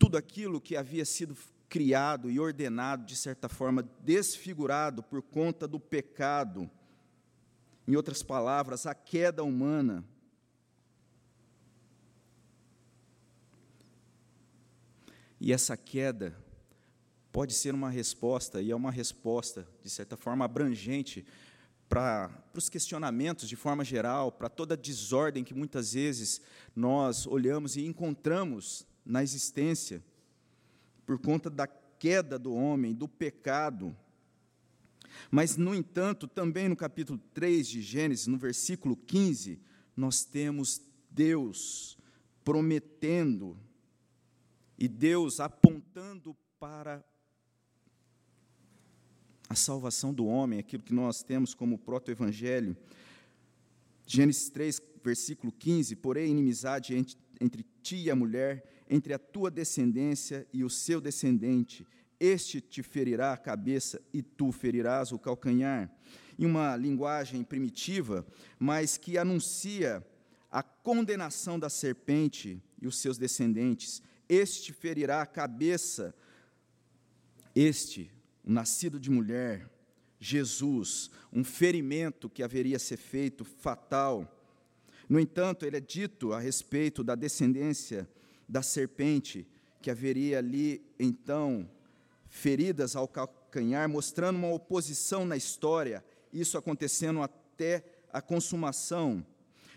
tudo 0.00 0.16
aquilo 0.16 0.62
que 0.62 0.78
havia 0.78 1.04
sido 1.04 1.36
criado 1.68 2.30
e 2.30 2.40
ordenado, 2.40 3.04
de 3.04 3.14
certa 3.14 3.50
forma, 3.50 3.86
desfigurado 4.00 5.02
por 5.02 5.20
conta 5.20 5.68
do 5.68 5.78
pecado. 5.78 6.70
Em 7.86 7.94
outras 7.94 8.22
palavras, 8.22 8.86
a 8.86 8.94
queda 8.94 9.44
humana. 9.44 10.02
E 15.38 15.52
essa 15.52 15.76
queda 15.76 16.34
pode 17.30 17.52
ser 17.52 17.74
uma 17.74 17.90
resposta, 17.90 18.62
e 18.62 18.70
é 18.70 18.74
uma 18.74 18.90
resposta, 18.90 19.68
de 19.82 19.90
certa 19.90 20.16
forma, 20.16 20.46
abrangente 20.46 21.26
para 21.90 22.30
os 22.54 22.70
questionamentos 22.70 23.46
de 23.46 23.54
forma 23.54 23.84
geral, 23.84 24.32
para 24.32 24.48
toda 24.48 24.72
a 24.72 24.78
desordem 24.78 25.44
que 25.44 25.52
muitas 25.52 25.92
vezes 25.92 26.40
nós 26.74 27.26
olhamos 27.26 27.76
e 27.76 27.84
encontramos 27.84 28.88
na 29.04 29.22
existência, 29.22 30.04
por 31.06 31.18
conta 31.18 31.50
da 31.50 31.66
queda 31.66 32.38
do 32.38 32.54
homem, 32.54 32.94
do 32.94 33.08
pecado. 33.08 33.96
Mas, 35.30 35.56
no 35.56 35.74
entanto, 35.74 36.26
também 36.26 36.68
no 36.68 36.76
capítulo 36.76 37.18
3 37.34 37.68
de 37.68 37.82
Gênesis, 37.82 38.26
no 38.26 38.38
versículo 38.38 38.96
15, 38.96 39.60
nós 39.96 40.24
temos 40.24 40.80
Deus 41.10 41.98
prometendo 42.44 43.58
e 44.78 44.88
Deus 44.88 45.40
apontando 45.40 46.36
para 46.58 47.04
a 49.48 49.54
salvação 49.54 50.14
do 50.14 50.26
homem, 50.26 50.60
aquilo 50.60 50.82
que 50.82 50.94
nós 50.94 51.22
temos 51.22 51.54
como 51.54 51.76
proto-evangelho. 51.76 52.76
Gênesis 54.06 54.48
3, 54.48 54.80
versículo 55.02 55.52
15: 55.52 55.96
Porém, 55.96 56.30
inimizade 56.30 56.94
entre, 56.94 57.16
entre 57.40 57.64
ti 57.82 57.96
e 57.96 58.10
a 58.10 58.16
mulher, 58.16 58.64
entre 58.88 59.14
a 59.14 59.18
tua 59.18 59.50
descendência 59.50 60.46
e 60.52 60.62
o 60.62 60.70
seu 60.70 61.00
descendente. 61.00 61.86
Este 62.18 62.60
te 62.60 62.82
ferirá 62.82 63.32
a 63.32 63.36
cabeça 63.36 64.00
e 64.12 64.22
tu 64.22 64.52
ferirás 64.52 65.10
o 65.10 65.18
calcanhar. 65.18 65.90
Em 66.38 66.44
uma 66.44 66.76
linguagem 66.76 67.42
primitiva, 67.42 68.26
mas 68.58 68.96
que 68.96 69.16
anuncia 69.16 70.06
a 70.50 70.62
condenação 70.62 71.58
da 71.58 71.70
serpente 71.70 72.62
e 72.80 72.86
os 72.86 72.98
seus 72.98 73.16
descendentes. 73.16 74.02
Este 74.28 74.72
ferirá 74.72 75.22
a 75.22 75.26
cabeça. 75.26 76.14
Este, 77.54 78.10
o 78.44 78.52
nascido 78.52 78.98
de 78.98 79.10
mulher, 79.10 79.68
Jesus, 80.18 81.10
um 81.32 81.42
ferimento 81.42 82.28
que 82.28 82.42
haveria 82.42 82.78
ser 82.78 82.98
feito 82.98 83.44
fatal. 83.44 84.39
No 85.10 85.18
entanto, 85.18 85.66
ele 85.66 85.76
é 85.76 85.80
dito 85.80 86.32
a 86.32 86.38
respeito 86.38 87.02
da 87.02 87.16
descendência 87.16 88.08
da 88.48 88.62
serpente, 88.62 89.44
que 89.82 89.90
haveria 89.90 90.38
ali, 90.38 90.80
então, 91.00 91.68
feridas 92.28 92.94
ao 92.94 93.08
calcanhar, 93.08 93.88
mostrando 93.88 94.36
uma 94.36 94.52
oposição 94.52 95.26
na 95.26 95.36
história, 95.36 96.04
isso 96.32 96.56
acontecendo 96.56 97.22
até 97.22 97.84
a 98.12 98.22
consumação. 98.22 99.26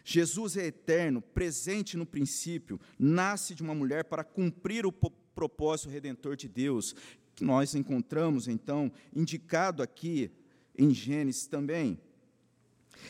Jesus 0.06 0.56
é 0.56 0.68
eterno, 0.68 1.20
presente 1.20 1.98
no 1.98 2.06
princípio, 2.06 2.80
nasce 3.00 3.56
de 3.56 3.64
uma 3.64 3.74
mulher 3.74 4.04
para 4.04 4.24
cumprir 4.24 4.86
o 4.86 4.92
propósito 4.92 5.90
redentor 5.90 6.36
de 6.36 6.48
Deus, 6.48 6.96
que 7.34 7.44
nós 7.44 7.74
encontramos, 7.74 8.48
então, 8.48 8.92
indicado 9.16 9.82
aqui 9.82 10.30
em 10.78 10.94
Gênesis 10.94 11.48
também. 11.48 12.00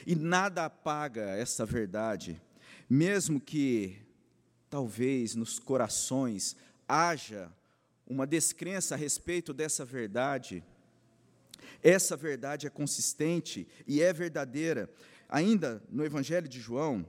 E 0.05 0.15
nada 0.15 0.65
apaga 0.65 1.21
essa 1.21 1.65
verdade, 1.65 2.41
mesmo 2.89 3.39
que 3.39 3.97
talvez 4.69 5.35
nos 5.35 5.59
corações 5.59 6.55
haja 6.87 7.51
uma 8.07 8.27
descrença 8.27 8.95
a 8.95 8.97
respeito 8.97 9.53
dessa 9.53 9.85
verdade, 9.85 10.63
Essa 11.81 12.15
verdade 12.15 12.65
é 12.65 12.69
consistente 12.69 13.67
e 13.85 14.01
é 14.01 14.13
verdadeira. 14.13 14.89
Ainda 15.27 15.83
no 15.89 16.05
Evangelho 16.05 16.47
de 16.47 16.59
João, 16.59 17.05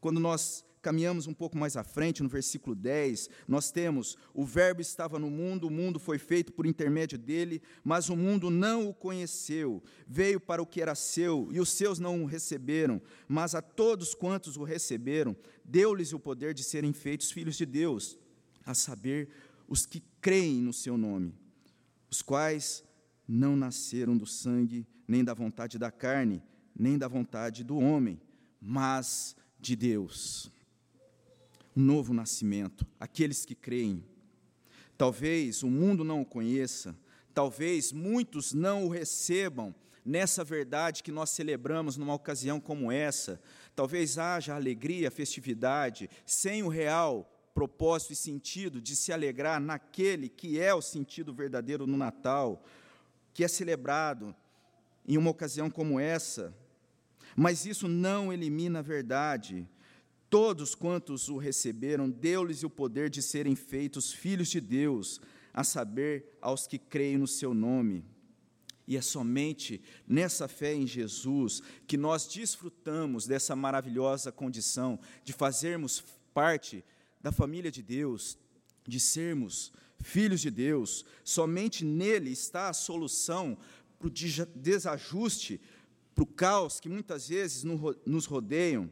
quando 0.00 0.20
nós 0.20 0.64
caminhamos 0.80 1.26
um 1.26 1.34
pouco 1.34 1.56
mais 1.56 1.76
à 1.76 1.84
frente, 1.84 2.22
no 2.22 2.28
versículo 2.28 2.74
10, 2.74 3.28
nós 3.46 3.70
temos: 3.70 4.16
O 4.32 4.44
Verbo 4.44 4.80
estava 4.80 5.18
no 5.18 5.30
mundo, 5.30 5.66
o 5.66 5.70
mundo 5.70 5.98
foi 5.98 6.18
feito 6.18 6.52
por 6.52 6.66
intermédio 6.66 7.18
dele, 7.18 7.62
mas 7.84 8.08
o 8.08 8.16
mundo 8.16 8.50
não 8.50 8.88
o 8.88 8.94
conheceu. 8.94 9.82
Veio 10.06 10.40
para 10.40 10.62
o 10.62 10.66
que 10.66 10.80
era 10.80 10.94
seu, 10.94 11.48
e 11.52 11.60
os 11.60 11.70
seus 11.70 11.98
não 11.98 12.22
o 12.22 12.26
receberam, 12.26 13.00
mas 13.28 13.54
a 13.54 13.62
todos 13.62 14.14
quantos 14.14 14.56
o 14.56 14.64
receberam, 14.64 15.36
deu-lhes 15.64 16.12
o 16.12 16.18
poder 16.18 16.54
de 16.54 16.64
serem 16.64 16.92
feitos 16.92 17.30
filhos 17.30 17.56
de 17.56 17.66
Deus, 17.66 18.18
a 18.64 18.74
saber, 18.74 19.28
os 19.68 19.86
que 19.86 20.02
creem 20.20 20.60
no 20.60 20.72
seu 20.72 20.98
nome, 20.98 21.34
os 22.10 22.22
quais 22.22 22.82
não 23.26 23.54
nasceram 23.54 24.16
do 24.16 24.26
sangue, 24.26 24.86
nem 25.06 25.22
da 25.22 25.32
vontade 25.32 25.78
da 25.78 25.90
carne, 25.92 26.42
nem 26.76 26.98
da 26.98 27.06
vontade 27.06 27.62
do 27.62 27.78
homem, 27.78 28.20
mas 28.60 29.36
de 29.60 29.76
Deus 29.76 30.50
novo 31.80 32.12
nascimento, 32.14 32.86
aqueles 32.98 33.44
que 33.44 33.54
creem. 33.54 34.04
Talvez 34.96 35.62
o 35.62 35.68
mundo 35.68 36.04
não 36.04 36.20
o 36.20 36.26
conheça, 36.26 36.96
talvez 37.34 37.92
muitos 37.92 38.52
não 38.52 38.84
o 38.84 38.88
recebam 38.88 39.74
nessa 40.04 40.44
verdade 40.44 41.02
que 41.02 41.12
nós 41.12 41.30
celebramos 41.30 41.96
numa 41.96 42.14
ocasião 42.14 42.60
como 42.60 42.92
essa. 42.92 43.40
Talvez 43.74 44.18
haja 44.18 44.54
alegria, 44.54 45.10
festividade, 45.10 46.08
sem 46.26 46.62
o 46.62 46.68
real 46.68 47.30
propósito 47.54 48.12
e 48.12 48.16
sentido 48.16 48.80
de 48.80 48.94
se 48.94 49.12
alegrar 49.12 49.60
naquele 49.60 50.28
que 50.28 50.60
é 50.60 50.74
o 50.74 50.82
sentido 50.82 51.32
verdadeiro 51.32 51.86
no 51.86 51.96
Natal, 51.96 52.62
que 53.34 53.44
é 53.44 53.48
celebrado 53.48 54.34
em 55.06 55.16
uma 55.16 55.30
ocasião 55.30 55.70
como 55.70 55.98
essa. 55.98 56.54
Mas 57.36 57.64
isso 57.66 57.88
não 57.88 58.32
elimina 58.32 58.80
a 58.80 58.82
verdade 58.82 59.68
Todos 60.30 60.76
quantos 60.76 61.28
o 61.28 61.36
receberam, 61.36 62.08
deu-lhes 62.08 62.62
o 62.62 62.70
poder 62.70 63.10
de 63.10 63.20
serem 63.20 63.56
feitos 63.56 64.12
filhos 64.12 64.48
de 64.48 64.60
Deus, 64.60 65.20
a 65.52 65.64
saber, 65.64 66.38
aos 66.40 66.68
que 66.68 66.78
creem 66.78 67.18
no 67.18 67.26
seu 67.26 67.52
nome. 67.52 68.04
E 68.86 68.96
é 68.96 69.02
somente 69.02 69.82
nessa 70.06 70.46
fé 70.46 70.72
em 70.72 70.86
Jesus 70.86 71.60
que 71.84 71.96
nós 71.96 72.28
desfrutamos 72.28 73.26
dessa 73.26 73.56
maravilhosa 73.56 74.30
condição 74.30 75.00
de 75.24 75.32
fazermos 75.32 76.04
parte 76.32 76.84
da 77.20 77.32
família 77.32 77.70
de 77.70 77.82
Deus, 77.82 78.38
de 78.86 79.00
sermos 79.00 79.72
filhos 80.00 80.40
de 80.40 80.50
Deus. 80.50 81.04
Somente 81.24 81.84
nele 81.84 82.30
está 82.30 82.68
a 82.68 82.72
solução 82.72 83.58
para 83.98 84.06
o 84.06 84.10
desajuste, 84.54 85.60
para 86.14 86.22
o 86.22 86.26
caos 86.26 86.78
que 86.78 86.88
muitas 86.88 87.28
vezes 87.28 87.64
nos 88.06 88.26
rodeiam 88.26 88.90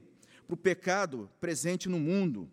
para 0.49 0.55
o 0.55 0.57
pecado 0.57 1.31
presente 1.39 1.91
no 1.91 2.01
mundo. 2.01 2.51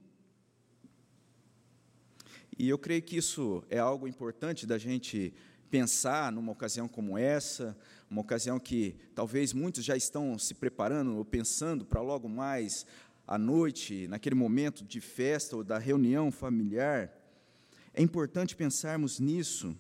E 2.59 2.67
eu 2.67 2.77
creio 2.77 3.01
que 3.01 3.15
isso 3.15 3.63
é 3.69 3.79
algo 3.79 4.05
importante 4.05 4.67
da 4.67 4.77
gente 4.77 5.33
pensar 5.71 6.29
numa 6.29 6.51
ocasião 6.51 6.89
como 6.89 7.17
essa, 7.17 7.75
uma 8.09 8.19
ocasião 8.19 8.59
que 8.59 8.97
talvez 9.15 9.53
muitos 9.53 9.83
já 9.85 9.95
estão 9.95 10.37
se 10.37 10.53
preparando 10.53 11.15
ou 11.15 11.23
pensando 11.23 11.85
para 11.85 12.01
logo 12.01 12.27
mais 12.27 12.85
à 13.25 13.37
noite, 13.37 14.09
naquele 14.09 14.35
momento 14.35 14.83
de 14.83 14.99
festa 14.99 15.55
ou 15.55 15.63
da 15.63 15.77
reunião 15.77 16.33
familiar. 16.33 17.09
É 17.93 18.01
importante 18.01 18.57
pensarmos 18.57 19.21
nisso, 19.21 19.73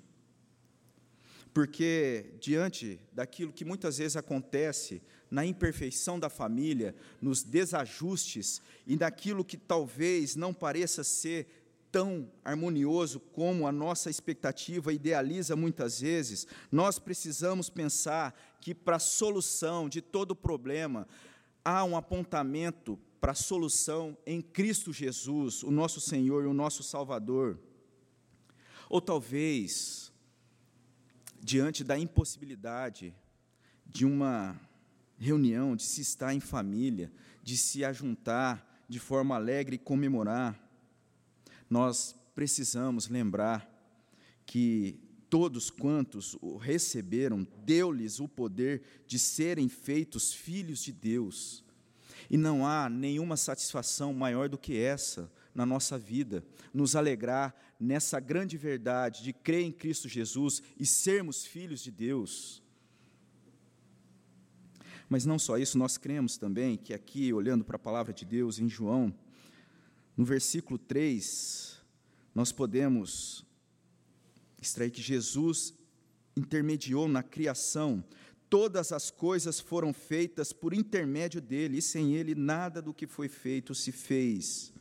porque 1.55 2.33
diante 2.41 2.99
daquilo 3.13 3.53
que 3.53 3.63
muitas 3.63 3.97
vezes 3.97 4.17
acontece 4.17 5.01
na 5.31 5.45
imperfeição 5.45 6.19
da 6.19 6.29
família, 6.29 6.93
nos 7.21 7.43
desajustes 7.43 8.61
e 8.85 8.97
naquilo 8.97 9.45
que 9.45 9.55
talvez 9.55 10.35
não 10.35 10.53
pareça 10.53 11.01
ser 11.01 11.47
tão 11.89 12.29
harmonioso 12.43 13.21
como 13.21 13.65
a 13.65 13.71
nossa 13.71 14.09
expectativa 14.09 14.91
idealiza 14.91 15.55
muitas 15.55 16.01
vezes, 16.01 16.45
nós 16.69 16.99
precisamos 16.99 17.69
pensar 17.69 18.37
que 18.59 18.75
para 18.75 18.97
a 18.97 18.99
solução 18.99 19.87
de 19.87 20.01
todo 20.01 20.35
problema 20.35 21.07
há 21.63 21.85
um 21.85 21.95
apontamento 21.95 22.99
para 23.21 23.31
a 23.31 23.35
solução 23.35 24.17
em 24.25 24.41
Cristo 24.41 24.91
Jesus, 24.91 25.63
o 25.63 25.71
nosso 25.71 26.01
Senhor 26.01 26.43
e 26.43 26.47
o 26.47 26.53
nosso 26.53 26.83
Salvador. 26.83 27.57
Ou 28.89 28.99
talvez, 28.99 30.11
diante 31.45 31.83
da 31.83 31.95
impossibilidade 31.95 33.15
de 33.85 34.03
uma 34.03 34.59
reunião, 35.15 35.75
de 35.75 35.83
se 35.83 36.01
estar 36.01 36.33
em 36.33 36.39
família, 36.39 37.11
de 37.43 37.55
se 37.55 37.85
ajuntar 37.85 38.83
de 38.89 38.97
forma 38.97 39.35
alegre 39.35 39.75
e 39.75 39.79
comemorar, 39.79 40.59
nós 41.69 42.15
precisamos 42.33 43.07
lembrar 43.07 43.71
que 44.43 44.99
todos 45.29 45.69
quantos 45.69 46.35
o 46.41 46.57
receberam, 46.57 47.45
deu-lhes 47.63 48.19
o 48.19 48.27
poder 48.27 48.81
de 49.05 49.19
serem 49.19 49.69
feitos 49.69 50.33
filhos 50.33 50.79
de 50.81 50.91
Deus. 50.91 51.63
E 52.27 52.37
não 52.37 52.65
há 52.65 52.89
nenhuma 52.89 53.37
satisfação 53.37 54.15
maior 54.15 54.49
do 54.49 54.57
que 54.57 54.79
essa 54.79 55.31
na 55.55 55.65
nossa 55.65 55.97
vida, 55.97 56.43
nos 56.73 56.95
alegrar 56.95 57.55
nessa 57.79 58.19
grande 58.19 58.57
verdade 58.57 59.23
de 59.23 59.31
crer 59.31 59.63
em 59.63 59.71
Cristo 59.71 60.09
Jesus 60.09 60.61
e 60.77 60.85
sermos 60.85 61.45
filhos 61.45 61.81
de 61.81 61.89
Deus. 61.89 62.61
Mas 65.07 65.25
não 65.25 65.39
só 65.39 65.57
isso, 65.57 65.77
nós 65.77 65.97
cremos 65.97 66.37
também 66.37 66.75
que 66.75 66.93
aqui, 66.93 67.31
olhando 67.31 67.63
para 67.63 67.77
a 67.77 67.79
palavra 67.79 68.13
de 68.13 68.25
Deus 68.25 68.59
em 68.59 68.67
João, 68.67 69.15
no 70.17 70.25
versículo 70.25 70.77
3, 70.77 71.81
nós 72.33 72.51
podemos 72.51 73.45
extrair 74.61 74.91
que 74.91 75.01
Jesus 75.01 75.73
intermediou 76.35 77.07
na 77.07 77.23
criação, 77.23 78.03
todas 78.49 78.91
as 78.91 79.09
coisas 79.09 79.59
foram 79.59 79.93
feitas 79.93 80.51
por 80.51 80.73
intermédio 80.73 81.39
dele, 81.39 81.77
e 81.77 81.81
sem 81.81 82.15
ele 82.15 82.35
nada 82.35 82.81
do 82.81 82.93
que 82.93 83.07
foi 83.07 83.29
feito 83.29 83.73
se 83.73 83.91
fez. 83.91 84.73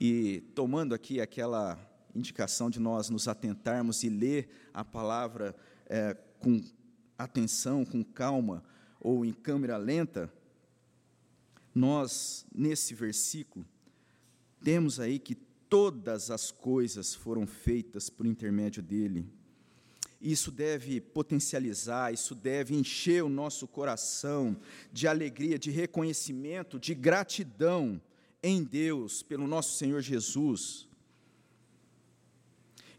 E 0.00 0.40
tomando 0.54 0.94
aqui 0.94 1.20
aquela 1.20 1.76
indicação 2.14 2.70
de 2.70 2.78
nós 2.78 3.10
nos 3.10 3.26
atentarmos 3.26 4.04
e 4.04 4.08
ler 4.08 4.48
a 4.72 4.84
palavra 4.84 5.56
é, 5.86 6.16
com 6.38 6.62
atenção, 7.18 7.84
com 7.84 8.04
calma 8.04 8.62
ou 9.00 9.24
em 9.24 9.32
câmera 9.32 9.76
lenta, 9.76 10.32
nós, 11.74 12.46
nesse 12.54 12.94
versículo, 12.94 13.66
temos 14.62 15.00
aí 15.00 15.18
que 15.18 15.34
todas 15.34 16.30
as 16.30 16.52
coisas 16.52 17.12
foram 17.12 17.44
feitas 17.44 18.08
por 18.08 18.24
intermédio 18.24 18.82
dele. 18.82 19.26
Isso 20.20 20.52
deve 20.52 21.00
potencializar, 21.00 22.12
isso 22.12 22.36
deve 22.36 22.74
encher 22.74 23.24
o 23.24 23.28
nosso 23.28 23.66
coração 23.66 24.56
de 24.92 25.08
alegria, 25.08 25.58
de 25.58 25.72
reconhecimento, 25.72 26.78
de 26.78 26.94
gratidão 26.94 28.00
em 28.42 28.62
Deus 28.62 29.22
pelo 29.22 29.46
nosso 29.46 29.76
Senhor 29.76 30.00
Jesus. 30.00 30.88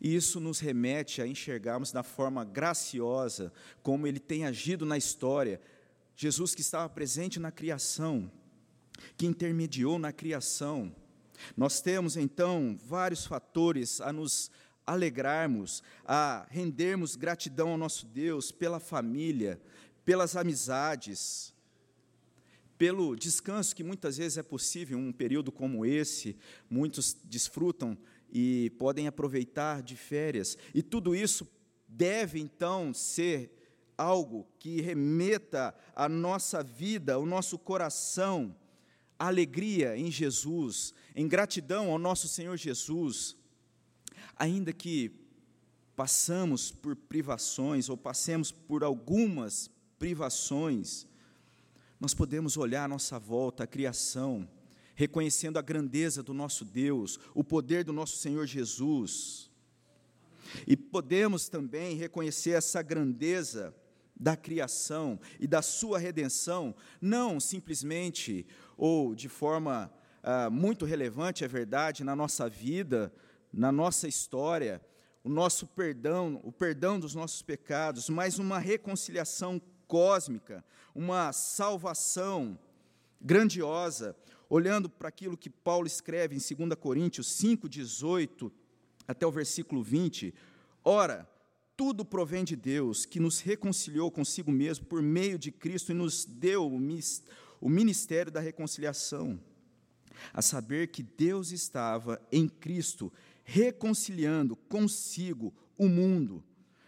E 0.02 0.15
isso 0.15 0.39
nos 0.39 0.60
remete 0.60 1.21
a 1.21 1.28
enxergarmos 1.28 1.91
da 1.91 2.04
forma 2.04 2.45
graciosa 2.45 3.52
como 3.84 4.08
ele 4.08 4.19
tem 4.19 4.45
agido 4.45 4.86
na 4.86 4.97
história. 4.97 5.60
Jesus 6.15 6.56
que 6.56 6.62
estava 6.62 6.88
presente 6.89 7.39
na 7.39 7.52
criação, 7.52 8.32
que 9.17 9.25
intermediou 9.25 9.99
na 9.99 10.13
criação. 10.13 10.93
Nós 11.56 11.82
temos 11.82 12.17
então 12.17 12.78
vários 12.86 13.25
fatores 13.25 14.02
a 14.02 14.12
nos 14.12 14.49
alegrarmos, 14.86 15.84
a 16.06 16.47
rendermos 16.49 17.15
gratidão 17.15 17.69
ao 17.69 17.78
nosso 17.78 18.06
Deus 18.06 18.52
pela 18.52 18.80
família, 18.80 19.62
pelas 20.04 20.36
amizades, 20.36 21.54
pelo 22.79 23.13
descanso 23.13 23.75
que 23.75 23.83
muitas 23.83 24.17
vezes 24.17 24.37
é 24.37 24.41
possível 24.41 24.97
em 24.97 25.09
um 25.09 25.11
período 25.11 25.51
como 25.51 25.85
esse, 25.85 26.37
muitos 26.69 27.13
desfrutam 27.25 27.97
e 28.31 28.69
podem 28.79 29.05
aproveitar 29.05 29.83
de 29.83 29.97
férias. 29.97 30.57
E 30.73 30.81
tudo 30.81 31.13
isso 31.13 31.45
deve 31.85 32.39
então 32.39 32.93
ser 32.93 33.51
algo 33.97 34.47
que 34.57 34.79
remeta 34.79 35.75
a 35.93 36.07
nossa 36.07 36.63
vida, 36.63 37.19
o 37.19 37.25
nosso 37.25 37.59
coração, 37.59 38.55
a 39.19 39.27
alegria 39.27 39.97
em 39.97 40.09
Jesus, 40.09 40.93
em 41.13 41.27
gratidão 41.27 41.91
ao 41.91 41.99
nosso 41.99 42.29
Senhor 42.29 42.55
Jesus. 42.55 43.35
Ainda 44.37 44.71
que 44.71 45.11
passamos 45.97 46.71
por 46.71 46.95
privações 46.95 47.89
ou 47.89 47.97
passemos 47.97 48.53
por 48.53 48.85
algumas 48.85 49.69
privações, 49.97 51.09
nós 51.99 52.13
podemos 52.13 52.55
olhar 52.55 52.85
à 52.85 52.88
nossa 52.88 53.19
volta, 53.19 53.63
a 53.63 53.67
criação, 53.67 54.47
reconhecendo 54.95 55.57
a 55.57 55.62
grandeza 55.62 56.23
do 56.23 56.33
nosso 56.33 56.63
Deus, 56.63 57.19
o 57.33 57.43
poder 57.43 57.83
do 57.83 57.91
nosso 57.91 58.17
Senhor 58.17 58.45
Jesus. 58.45 59.49
E 60.65 60.77
podemos 60.77 61.49
também 61.49 61.95
reconhecer 61.95 62.51
essa 62.51 62.81
grandeza 62.81 63.75
da 64.15 64.35
criação 64.35 65.19
e 65.39 65.47
da 65.47 65.62
sua 65.62 65.97
redenção, 65.97 66.75
não 67.01 67.39
simplesmente 67.39 68.45
ou 68.77 69.15
de 69.15 69.29
forma 69.29 69.91
ah, 70.21 70.49
muito 70.49 70.85
relevante, 70.85 71.43
é 71.43 71.47
verdade, 71.47 72.03
na 72.03 72.15
nossa 72.15 72.49
vida, 72.49 73.13
na 73.51 73.71
nossa 73.71 74.07
história, 74.07 74.81
o 75.23 75.29
nosso 75.29 75.67
perdão, 75.67 76.39
o 76.43 76.51
perdão 76.51 76.99
dos 76.99 77.15
nossos 77.15 77.41
pecados, 77.41 78.09
mas 78.09 78.39
uma 78.39 78.59
reconciliação 78.59 79.62
cósmica, 79.89 80.63
uma 80.93 81.34
salvação 81.34 82.58
grandiosa, 83.19 84.15
olhando 84.47 84.88
para 84.88 85.10
aquilo 85.10 85.36
que 85.36 85.49
Paulo 85.49 85.88
escreve 85.88 86.36
em 86.36 86.38
2 86.38 86.75
Coríntios 86.80 87.28
5:18 87.28 88.52
até 89.08 89.25
o 89.25 89.32
versículo 89.32 89.84
20, 89.84 90.34
ora, 90.86 91.28
tudo 91.75 92.06
provém 92.06 92.43
de 92.43 92.56
Deus, 92.56 93.06
que 93.06 93.19
nos 93.19 93.39
reconciliou 93.39 94.12
consigo 94.12 94.52
mesmo 94.52 94.86
por 94.86 95.02
meio 95.02 95.39
de 95.39 95.52
Cristo 95.52 95.91
e 95.91 95.95
nos 95.95 96.23
deu 96.23 96.67
o 97.60 97.69
ministério 97.69 98.32
da 98.32 98.39
reconciliação, 98.39 99.39
a 100.32 100.41
saber 100.41 100.89
que 100.89 101.02
Deus 101.02 101.52
estava 101.52 102.21
em 102.32 102.47
Cristo 102.47 103.12
reconciliando 103.43 104.56
consigo 104.56 105.52
o 105.75 105.88
mundo, 105.88 106.43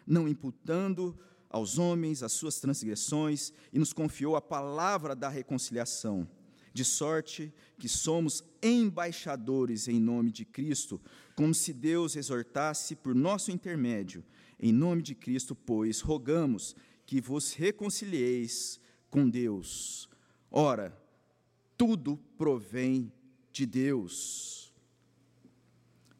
não 0.05 0.27
imputando 0.27 1.17
aos 1.51 1.77
homens 1.77 2.23
as 2.23 2.31
suas 2.31 2.59
transgressões, 2.59 3.51
e 3.71 3.77
nos 3.77 3.93
confiou 3.93 4.35
a 4.35 4.41
palavra 4.41 5.15
da 5.15 5.29
reconciliação, 5.29 6.27
de 6.73 6.85
sorte 6.85 7.53
que 7.77 7.89
somos 7.89 8.43
embaixadores 8.63 9.87
em 9.87 9.99
nome 9.99 10.31
de 10.31 10.45
Cristo, 10.45 10.99
como 11.35 11.53
se 11.53 11.73
Deus 11.73 12.15
exortasse 12.15 12.95
por 12.95 13.13
nosso 13.13 13.51
intermédio. 13.51 14.23
Em 14.59 14.71
nome 14.71 15.01
de 15.01 15.13
Cristo, 15.13 15.53
pois, 15.53 15.99
rogamos 15.99 16.75
que 17.05 17.19
vos 17.19 17.53
reconcilieis 17.53 18.79
com 19.09 19.29
Deus. 19.29 20.07
Ora, 20.49 20.97
tudo 21.75 22.17
provém 22.37 23.11
de 23.51 23.65
Deus. 23.65 24.60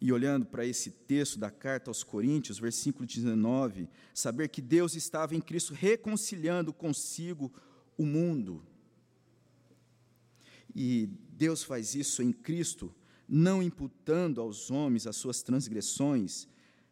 E 0.01 0.11
olhando 0.11 0.47
para 0.47 0.65
esse 0.65 0.89
texto 0.89 1.37
da 1.37 1.51
carta 1.51 1.91
aos 1.91 2.03
Coríntios, 2.03 2.57
versículo 2.57 3.05
19, 3.05 3.87
saber 4.13 4.49
que 4.49 4.61
Deus 4.61 4.95
estava 4.95 5.35
em 5.35 5.39
Cristo 5.39 5.75
reconciliando 5.75 6.73
consigo 6.73 7.53
o 7.95 8.03
mundo. 8.03 8.65
E 10.73 11.07
Deus 11.33 11.63
faz 11.63 11.93
isso 11.93 12.23
em 12.23 12.31
Cristo, 12.31 12.93
não 13.27 13.61
imputando 13.61 14.41
aos 14.41 14.71
homens 14.71 15.05
as 15.05 15.17
suas 15.17 15.43
transgressões, 15.43 16.47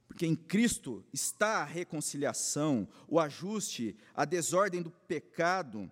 porque 0.08 0.26
em 0.26 0.36
Cristo 0.36 1.04
está 1.14 1.62
a 1.62 1.66
reconciliação, 1.66 2.88
o 3.08 3.20
ajuste, 3.20 3.96
a 4.14 4.26
desordem 4.26 4.82
do 4.82 4.92
pecado, 4.92 5.90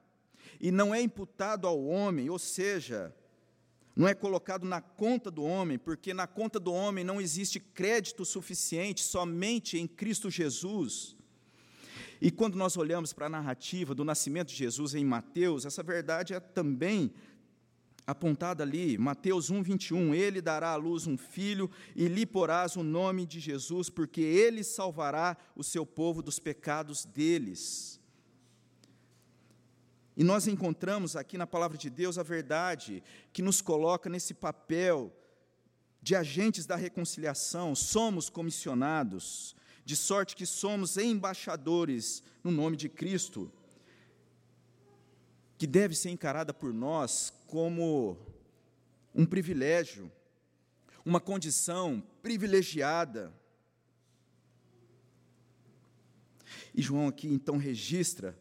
e 0.60 0.72
não 0.72 0.94
é 0.94 1.02
imputado 1.02 1.68
ao 1.68 1.84
homem, 1.84 2.30
ou 2.30 2.40
seja, 2.40 3.16
não 3.98 4.08
é 4.08 4.14
colocado 4.14 4.64
na 4.64 4.80
conta 4.80 5.32
do 5.32 5.44
homem, 5.44 5.80
porque 5.80 6.14
na 6.14 6.28
conta 6.28 6.60
do 6.60 6.72
homem 6.72 7.04
não 7.04 7.20
existe 7.20 7.60
crédito 7.60 8.24
suficiente, 8.24 9.04
somente 9.04 9.76
em 9.80 9.88
Cristo 9.88 10.30
Jesus. 10.30 11.16
E 12.22 12.30
quando 12.30 12.56
nós 12.56 12.78
olhamos 12.78 13.12
para 13.12 13.26
a 13.26 13.30
narrativa 13.30 13.96
do 13.96 14.06
nascimento 14.06 14.50
de 14.50 14.56
Jesus 14.56 14.94
em 14.94 15.04
Mateus, 15.04 15.66
essa 15.66 15.82
verdade 15.82 16.36
é 16.36 16.40
também 16.40 17.12
apontada 18.06 18.62
ali, 18.62 19.00
Mateus 19.00 19.50
1, 19.50 19.64
21, 19.64 20.14
ele 20.14 20.42
dará 20.42 20.70
à 20.70 20.76
luz 20.76 21.08
um 21.08 21.18
filho 21.18 21.70
e 21.96 22.08
lhe 22.08 22.26
porás 22.26 22.76
o 22.76 22.84
nome 22.84 23.26
de 23.26 23.40
Jesus, 23.40 23.90
porque 23.90 24.22
ele 24.22 24.64
salvará 24.64 25.36
o 25.56 25.64
seu 25.64 25.86
povo 25.86 26.22
dos 26.22 26.38
pecados 26.38 27.04
deles. 27.04 27.97
E 30.18 30.24
nós 30.24 30.48
encontramos 30.48 31.16
aqui 31.16 31.38
na 31.38 31.46
palavra 31.46 31.78
de 31.78 31.92
Deus 31.92 32.18
a 32.18 32.24
verdade 32.24 33.04
que 33.32 33.44
nos 33.44 33.62
coloca 33.62 34.10
nesse 34.10 34.34
papel 34.34 35.16
de 36.02 36.16
agentes 36.16 36.66
da 36.66 36.76
reconciliação, 36.76 37.76
somos 37.76 38.28
comissionados, 38.28 39.56
de 39.86 39.96
sorte 39.96 40.36
que 40.36 40.46
somos 40.46 40.98
embaixadores 40.98 42.24
no 42.44 42.50
nome 42.50 42.76
de 42.76 42.90
Cristo, 42.90 43.52
que 45.56 45.68
deve 45.68 45.94
ser 45.94 46.10
encarada 46.10 46.52
por 46.52 46.74
nós 46.74 47.32
como 47.46 48.18
um 49.14 49.24
privilégio, 49.26 50.12
uma 51.06 51.20
condição 51.20 52.04
privilegiada. 52.24 53.32
E 56.74 56.82
João 56.82 57.08
aqui 57.08 57.28
então 57.28 57.58
registra 57.58 58.36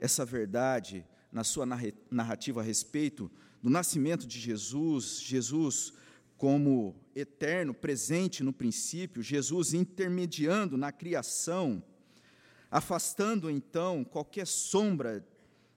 essa 0.00 0.24
verdade 0.24 1.06
na 1.32 1.42
sua 1.42 1.66
narrativa 2.10 2.60
a 2.60 2.64
respeito 2.64 3.30
do 3.62 3.70
nascimento 3.70 4.26
de 4.26 4.38
Jesus, 4.38 5.20
Jesus 5.20 5.94
como 6.36 6.96
eterno, 7.14 7.72
presente 7.72 8.42
no 8.42 8.52
princípio, 8.52 9.22
Jesus 9.22 9.72
intermediando 9.72 10.76
na 10.76 10.90
criação, 10.90 11.82
afastando 12.70 13.48
então 13.48 14.02
qualquer 14.02 14.46
sombra 14.46 15.24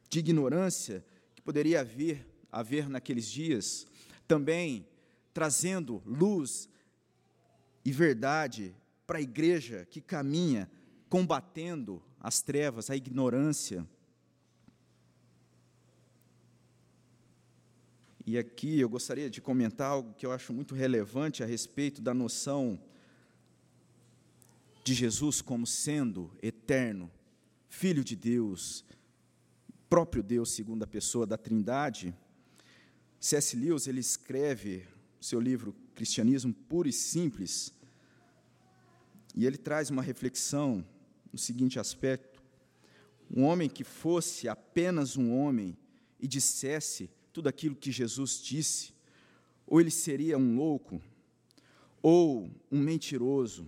de 0.10 0.20
ignorância 0.20 1.06
que 1.36 1.42
poderia 1.42 1.82
haver, 1.82 2.28
haver 2.52 2.90
naqueles 2.90 3.30
dias, 3.30 3.86
também 4.28 4.88
trazendo 5.34 6.02
luz 6.06 6.68
e 7.84 7.92
verdade 7.92 8.76
para 9.06 9.20
a 9.20 9.22
igreja 9.22 9.86
que 9.90 10.02
caminha 10.02 10.70
combatendo 11.10 12.02
as 12.20 12.42
trevas, 12.42 12.90
a 12.90 12.96
ignorância. 12.96 13.88
E 18.28 18.40
aqui 18.40 18.80
eu 18.80 18.90
gostaria 18.90 19.30
de 19.30 19.40
comentar 19.40 19.92
algo 19.92 20.16
que 20.16 20.26
eu 20.26 20.32
acho 20.32 20.52
muito 20.52 20.74
relevante 20.74 21.44
a 21.44 21.46
respeito 21.46 22.02
da 22.02 22.12
noção 22.12 22.80
de 24.84 24.96
Jesus 24.96 25.44
como 25.44 25.68
sendo 25.68 26.32
eterno, 26.42 27.12
Filho 27.70 28.04
de 28.04 28.16
Deus, 28.16 28.84
próprio 29.88 30.24
Deus, 30.24 30.52
segunda 30.52 30.88
pessoa 30.88 31.28
da 31.28 31.38
Trindade. 31.38 32.16
C.S. 33.20 33.56
Lewis 33.56 33.86
ele 33.86 34.00
escreve 34.00 34.88
seu 35.22 35.40
livro 35.40 35.76
Cristianismo 35.94 36.52
Puro 36.52 36.90
e 36.90 36.94
Simples, 36.94 37.72
e 39.36 39.46
ele 39.46 39.58
traz 39.58 39.92
uma 39.92 40.02
reflexão 40.02 40.84
no 41.32 41.38
seguinte 41.38 41.80
aspecto: 41.80 42.42
um 43.30 43.44
homem 43.44 43.70
que 43.70 43.84
fosse 43.84 44.50
apenas 44.50 45.16
um 45.16 45.32
homem 45.32 45.78
e 46.20 46.28
dissesse 46.28 47.10
tudo 47.36 47.50
aquilo 47.50 47.76
que 47.76 47.92
Jesus 47.92 48.42
disse, 48.42 48.94
ou 49.68 49.82
ele 49.82 49.92
seria 49.92 50.38
um 50.38 50.56
louco, 50.56 51.02
ou 52.02 52.50
um 52.72 52.80
mentiroso, 52.80 53.68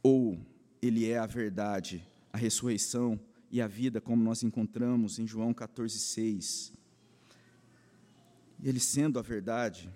ou 0.00 0.38
ele 0.80 1.10
é 1.10 1.18
a 1.18 1.26
verdade, 1.26 2.06
a 2.32 2.38
ressurreição 2.38 3.18
e 3.50 3.60
a 3.60 3.66
vida, 3.66 4.00
como 4.00 4.22
nós 4.22 4.44
encontramos 4.44 5.18
em 5.18 5.26
João 5.26 5.52
14,6. 5.52 6.72
Ele 8.62 8.78
sendo 8.78 9.18
a 9.18 9.22
verdade, 9.22 9.90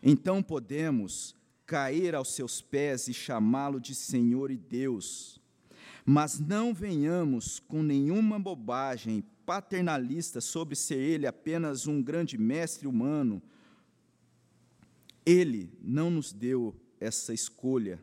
então 0.00 0.40
podemos 0.40 1.34
cair 1.66 2.14
aos 2.14 2.32
seus 2.32 2.62
pés 2.62 3.08
e 3.08 3.12
chamá-lo 3.12 3.80
de 3.80 3.92
Senhor 3.92 4.52
e 4.52 4.56
Deus, 4.56 5.40
mas 6.04 6.38
não 6.38 6.72
venhamos 6.72 7.58
com 7.58 7.82
nenhuma 7.82 8.38
bobagem 8.38 9.24
paternalista 9.46 10.40
sobre 10.40 10.74
ser 10.74 10.98
ele 10.98 11.26
apenas 11.26 11.86
um 11.86 12.02
grande 12.02 12.36
mestre 12.36 12.88
humano, 12.88 13.40
ele 15.24 15.72
não 15.80 16.10
nos 16.10 16.32
deu 16.32 16.74
essa 16.98 17.32
escolha, 17.32 18.02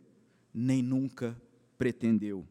nem 0.53 0.81
nunca 0.81 1.39
pretendeu. 1.77 2.47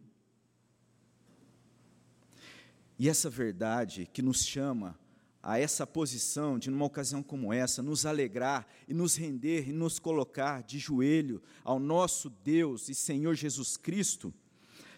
E 2.99 3.09
essa 3.09 3.31
verdade 3.31 4.09
que 4.13 4.21
nos 4.21 4.45
chama 4.45 4.99
a 5.43 5.59
essa 5.59 5.87
posição 5.87 6.59
de, 6.59 6.71
numa 6.71 6.85
ocasião 6.85 7.23
como 7.23 7.53
essa, 7.53 7.83
nos 7.83 8.07
alegrar 8.07 8.67
e 8.87 8.95
nos 8.95 9.17
render 9.17 9.69
e 9.69 9.73
nos 9.73 9.99
colocar 9.99 10.63
de 10.63 10.79
joelho 10.79 11.43
ao 11.65 11.81
nosso 11.81 12.31
Deus 12.31 12.89
e 12.89 12.95
Senhor 12.95 13.35
Jesus 13.35 13.77
Cristo, 13.77 14.33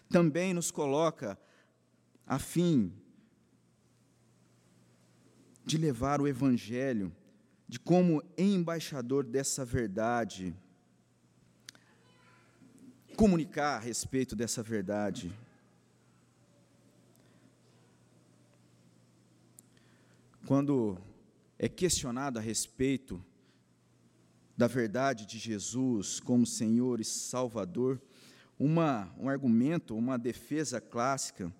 também 0.09 0.53
nos 0.53 0.69
coloca 0.69 1.39
a 2.27 2.37
fim 2.37 2.93
de 5.65 5.77
levar 5.77 6.21
o 6.21 6.27
Evangelho, 6.27 7.11
de 7.67 7.79
como 7.79 8.23
embaixador 8.37 9.23
dessa 9.23 9.65
verdade, 9.65 10.55
comunicar 13.17 13.77
a 13.77 13.79
respeito 13.79 14.35
dessa 14.35 14.61
verdade. 14.61 15.33
Quando 20.45 20.99
é 21.57 21.67
questionado 21.67 22.37
a 22.37 22.41
respeito 22.41 23.23
da 24.55 24.67
verdade 24.67 25.25
de 25.25 25.39
Jesus 25.39 26.19
como 26.19 26.45
Senhor 26.45 27.01
e 27.01 27.05
Salvador, 27.05 27.99
uma, 28.59 29.11
um 29.17 29.27
argumento, 29.27 29.97
uma 29.97 30.17
defesa 30.19 30.79
clássica 30.79 31.51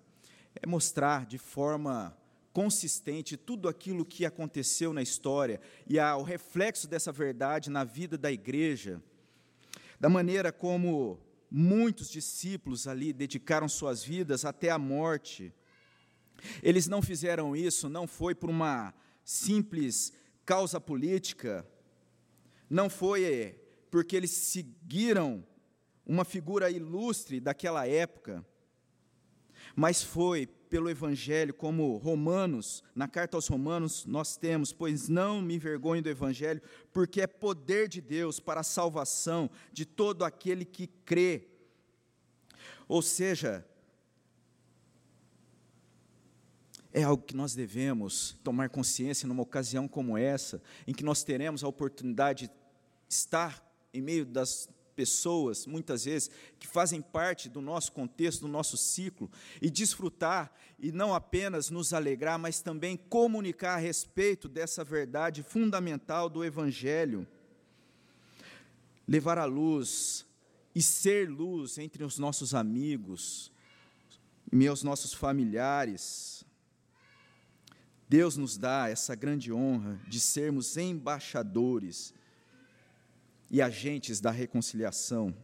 é 0.54 0.64
mostrar 0.64 1.26
de 1.26 1.38
forma 1.38 2.16
consistente 2.56 3.36
tudo 3.36 3.68
aquilo 3.68 4.02
que 4.02 4.24
aconteceu 4.24 4.90
na 4.90 5.02
história 5.02 5.60
e 5.86 5.98
o 6.00 6.22
reflexo 6.22 6.88
dessa 6.88 7.12
verdade 7.12 7.68
na 7.68 7.84
vida 7.84 8.16
da 8.16 8.32
igreja, 8.32 9.02
da 10.00 10.08
maneira 10.08 10.50
como 10.50 11.20
muitos 11.50 12.08
discípulos 12.08 12.88
ali 12.88 13.12
dedicaram 13.12 13.68
suas 13.68 14.02
vidas 14.02 14.46
até 14.46 14.70
a 14.70 14.78
morte. 14.78 15.52
Eles 16.62 16.86
não 16.86 17.02
fizeram 17.02 17.54
isso, 17.54 17.90
não 17.90 18.06
foi 18.06 18.34
por 18.34 18.48
uma 18.48 18.94
simples 19.22 20.10
causa 20.42 20.80
política, 20.80 21.62
não 22.70 22.88
foi 22.88 23.60
porque 23.90 24.16
eles 24.16 24.30
seguiram 24.30 25.46
uma 26.06 26.24
figura 26.24 26.70
ilustre 26.70 27.38
daquela 27.38 27.86
época, 27.86 28.42
mas 29.74 30.02
foi 30.02 30.48
pelo 30.68 30.90
Evangelho, 30.90 31.54
como 31.54 31.96
Romanos, 31.96 32.82
na 32.94 33.08
carta 33.08 33.36
aos 33.36 33.48
Romanos, 33.48 34.04
nós 34.06 34.36
temos, 34.36 34.72
pois 34.72 35.08
não 35.08 35.40
me 35.40 35.54
envergonho 35.54 36.02
do 36.02 36.08
Evangelho, 36.08 36.60
porque 36.92 37.20
é 37.20 37.26
poder 37.26 37.88
de 37.88 38.00
Deus 38.00 38.40
para 38.40 38.60
a 38.60 38.64
salvação 38.64 39.50
de 39.72 39.84
todo 39.84 40.24
aquele 40.24 40.64
que 40.64 40.86
crê. 41.04 41.48
Ou 42.88 43.02
seja, 43.02 43.64
é 46.92 47.02
algo 47.02 47.22
que 47.22 47.36
nós 47.36 47.54
devemos 47.54 48.38
tomar 48.42 48.70
consciência 48.70 49.28
numa 49.28 49.42
ocasião 49.42 49.86
como 49.86 50.16
essa, 50.16 50.62
em 50.86 50.94
que 50.94 51.04
nós 51.04 51.22
teremos 51.22 51.62
a 51.62 51.68
oportunidade 51.68 52.46
de 52.46 52.52
estar 53.08 53.62
em 53.92 54.00
meio 54.00 54.24
das 54.24 54.68
pessoas, 54.96 55.66
muitas 55.66 56.06
vezes, 56.06 56.30
que 56.58 56.66
fazem 56.66 57.02
parte 57.02 57.48
do 57.48 57.60
nosso 57.60 57.92
contexto, 57.92 58.40
do 58.40 58.48
nosso 58.48 58.76
ciclo, 58.78 59.30
e 59.60 59.70
desfrutar, 59.70 60.50
e 60.78 60.90
não 60.90 61.14
apenas 61.14 61.70
nos 61.70 61.92
alegrar, 61.92 62.38
mas 62.38 62.62
também 62.62 62.96
comunicar 62.96 63.74
a 63.74 63.78
respeito 63.78 64.48
dessa 64.48 64.82
verdade 64.82 65.42
fundamental 65.42 66.30
do 66.30 66.42
Evangelho. 66.42 67.26
Levar 69.06 69.38
a 69.38 69.44
luz 69.44 70.26
e 70.74 70.82
ser 70.82 71.28
luz 71.28 71.78
entre 71.78 72.02
os 72.02 72.18
nossos 72.18 72.54
amigos, 72.54 73.52
meus 74.50 74.82
nossos 74.82 75.12
familiares. 75.12 76.44
Deus 78.08 78.36
nos 78.36 78.56
dá 78.56 78.88
essa 78.88 79.14
grande 79.14 79.52
honra 79.52 80.00
de 80.08 80.20
sermos 80.20 80.76
embaixadores 80.76 82.14
e 83.50 83.62
agentes 83.62 84.20
da 84.20 84.30
reconciliação. 84.30 85.34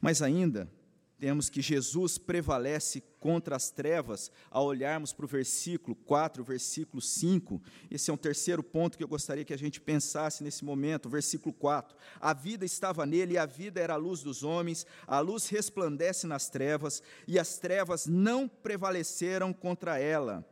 Mas 0.00 0.22
ainda 0.22 0.70
temos 1.18 1.50
que 1.50 1.60
Jesus 1.60 2.16
prevalece 2.16 3.02
contra 3.18 3.56
as 3.56 3.70
trevas 3.70 4.30
ao 4.50 4.66
olharmos 4.66 5.12
para 5.12 5.24
o 5.24 5.28
versículo 5.28 5.96
4, 5.96 6.44
versículo 6.44 7.02
5. 7.02 7.60
Esse 7.90 8.10
é 8.10 8.14
um 8.14 8.16
terceiro 8.16 8.62
ponto 8.62 8.96
que 8.96 9.02
eu 9.02 9.08
gostaria 9.08 9.44
que 9.44 9.52
a 9.52 9.58
gente 9.58 9.80
pensasse 9.80 10.44
nesse 10.44 10.64
momento, 10.64 11.08
versículo 11.08 11.52
4. 11.52 11.96
A 12.20 12.32
vida 12.32 12.64
estava 12.64 13.04
nele 13.04 13.34
e 13.34 13.38
a 13.38 13.46
vida 13.46 13.80
era 13.80 13.94
a 13.94 13.96
luz 13.96 14.22
dos 14.22 14.44
homens, 14.44 14.86
a 15.06 15.18
luz 15.18 15.48
resplandece 15.48 16.24
nas 16.26 16.48
trevas 16.48 17.02
e 17.26 17.36
as 17.36 17.58
trevas 17.58 18.06
não 18.06 18.46
prevaleceram 18.46 19.52
contra 19.52 19.98
ela. 19.98 20.46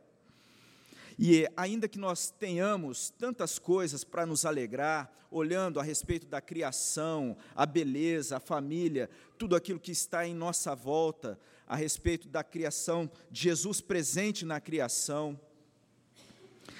E 1.17 1.47
ainda 1.57 1.87
que 1.87 1.97
nós 1.97 2.29
tenhamos 2.29 3.09
tantas 3.09 3.57
coisas 3.57 4.03
para 4.03 4.25
nos 4.25 4.45
alegrar, 4.45 5.11
olhando 5.31 5.79
a 5.79 5.83
respeito 5.83 6.27
da 6.27 6.39
criação, 6.39 7.35
a 7.55 7.65
beleza, 7.65 8.37
a 8.37 8.39
família, 8.39 9.09
tudo 9.37 9.55
aquilo 9.55 9.79
que 9.79 9.91
está 9.91 10.27
em 10.27 10.35
nossa 10.35 10.75
volta, 10.75 11.39
a 11.65 11.75
respeito 11.75 12.27
da 12.27 12.43
criação, 12.43 13.09
Jesus 13.31 13.81
presente 13.81 14.45
na 14.45 14.61
criação, 14.61 15.39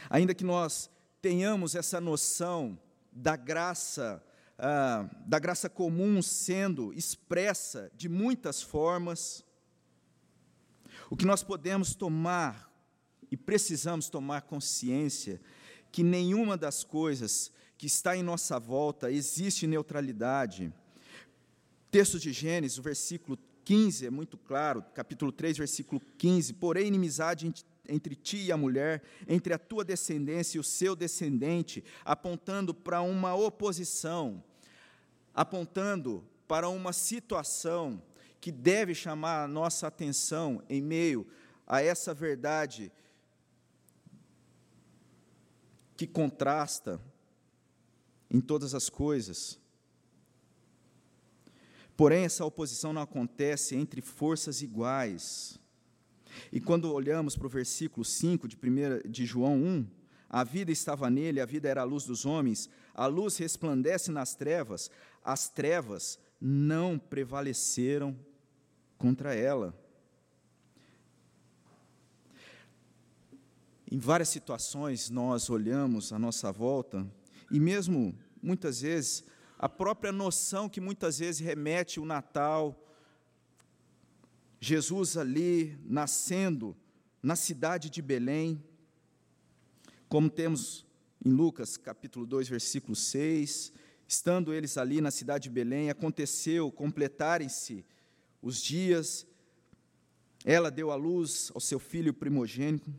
ainda 0.10 0.34
que 0.34 0.44
nós 0.44 0.90
tenhamos 1.22 1.76
essa 1.76 2.00
noção 2.00 2.80
da 3.12 3.36
graça, 3.36 4.24
ah, 4.58 5.10
da 5.26 5.40
graça 5.40 5.68
comum 5.68 6.22
sendo 6.22 6.94
expressa 6.94 7.92
de 7.96 8.08
muitas 8.08 8.62
formas, 8.62 9.44
o 11.10 11.18
que 11.18 11.26
nós 11.26 11.44
podemos 11.44 11.96
tomar 11.96 12.67
e 13.32 13.38
precisamos 13.38 14.10
tomar 14.10 14.42
consciência 14.42 15.40
que 15.92 16.04
nenhuma 16.04 16.58
das 16.58 16.84
coisas 16.84 17.52
que 17.78 17.86
está 17.86 18.16
em 18.16 18.24
nossa 18.24 18.60
volta 18.60 19.12
existe 19.12 19.68
neutralidade. 19.68 20.74
Texto 21.92 22.20
de 22.20 22.32
Gênesis, 22.32 22.78
o 22.78 22.82
versículo 22.82 23.38
15 23.64 24.06
é 24.06 24.10
muito 24.10 24.38
claro, 24.38 24.84
capítulo 24.94 25.32
3, 25.32 25.58
versículo 25.58 26.02
15: 26.18 26.54
Porém, 26.54 26.88
inimizade 26.88 27.54
entre 27.88 28.16
ti 28.16 28.38
e 28.38 28.52
a 28.52 28.58
mulher, 28.58 29.04
entre 29.28 29.54
a 29.54 29.58
tua 29.58 29.84
descendência 29.84 30.58
e 30.58 30.60
o 30.60 30.64
seu 30.64 30.96
descendente, 30.96 31.84
apontando 32.04 32.74
para 32.74 33.02
uma 33.02 33.36
oposição, 33.36 34.44
apontando 35.34 36.24
para 36.48 36.70
uma 36.70 36.94
situação 36.94 38.02
que 38.40 38.52
deve 38.52 38.96
chamar 38.96 39.44
a 39.44 39.48
nossa 39.48 39.88
atenção 39.88 40.64
em 40.70 40.82
meio 40.82 41.28
a 41.66 41.82
essa 41.82 42.14
verdade 42.14 42.92
que 45.98 46.06
contrasta 46.06 47.02
em 48.30 48.40
todas 48.40 48.76
as 48.76 48.88
coisas. 48.88 49.60
Porém, 51.98 52.26
essa 52.26 52.46
oposição 52.46 52.94
não 52.94 53.02
acontece 53.02 53.76
entre 53.76 54.00
forças 54.00 54.62
iguais. 54.62 55.60
E 56.52 56.62
quando 56.62 56.94
olhamos 56.94 57.36
para 57.36 57.48
o 57.48 57.50
versículo 57.50 58.06
5 58.06 58.48
de, 58.48 58.56
primeira, 58.56 59.02
de 59.02 59.26
João 59.26 59.56
1, 59.56 59.88
a 60.30 60.44
vida 60.44 60.72
estava 60.72 61.10
nele, 61.10 61.42
a 61.42 61.46
vida 61.46 61.68
era 61.68 61.82
a 61.82 61.86
luz 61.86 62.06
dos 62.06 62.26
homens, 62.26 62.70
a 62.94 63.08
luz 63.08 63.38
resplandece 63.38 64.12
nas 64.12 64.36
trevas, 64.36 64.92
as 65.24 65.50
trevas 65.50 66.20
não 66.40 67.00
prevaleceram 67.00 68.16
contra 68.98 69.34
ela. 69.34 69.74
Em 73.90 74.00
várias 74.00 74.28
situações 74.28 75.10
nós 75.10 75.50
olhamos 75.50 76.12
à 76.12 76.20
nossa 76.20 76.52
volta 76.52 77.10
e 77.50 77.58
mesmo 77.58 78.14
muitas 78.42 78.82
vezes 78.82 79.24
a 79.58 79.70
própria 79.70 80.12
noção 80.12 80.68
que 80.68 80.82
muitas 80.82 81.20
vezes 81.20 81.40
remete 81.40 81.98
o 81.98 82.06
Natal, 82.06 82.78
Jesus 84.60 85.16
ali 85.16 85.80
nascendo 85.86 86.76
na 87.24 87.38
cidade 87.38 87.90
de 87.90 88.02
Belém, 88.02 88.62
como 90.10 90.30
temos 90.30 90.86
em 91.26 91.30
Lucas 91.30 91.78
capítulo 91.78 92.26
2, 92.26 92.50
versículo 92.50 92.94
6, 92.94 93.72
estando 94.06 94.54
eles 94.54 94.78
ali 94.78 95.00
na 95.00 95.12
cidade 95.12 95.44
de 95.44 95.50
Belém, 95.50 95.90
aconteceu 95.90 96.70
completarem-se 96.74 97.86
os 98.42 98.62
dias, 98.62 99.26
ela 100.44 100.70
deu 100.70 100.92
à 100.92 100.96
luz 100.96 101.52
ao 101.56 101.62
seu 101.62 101.80
filho 101.80 102.14
primogênito, 102.14 102.94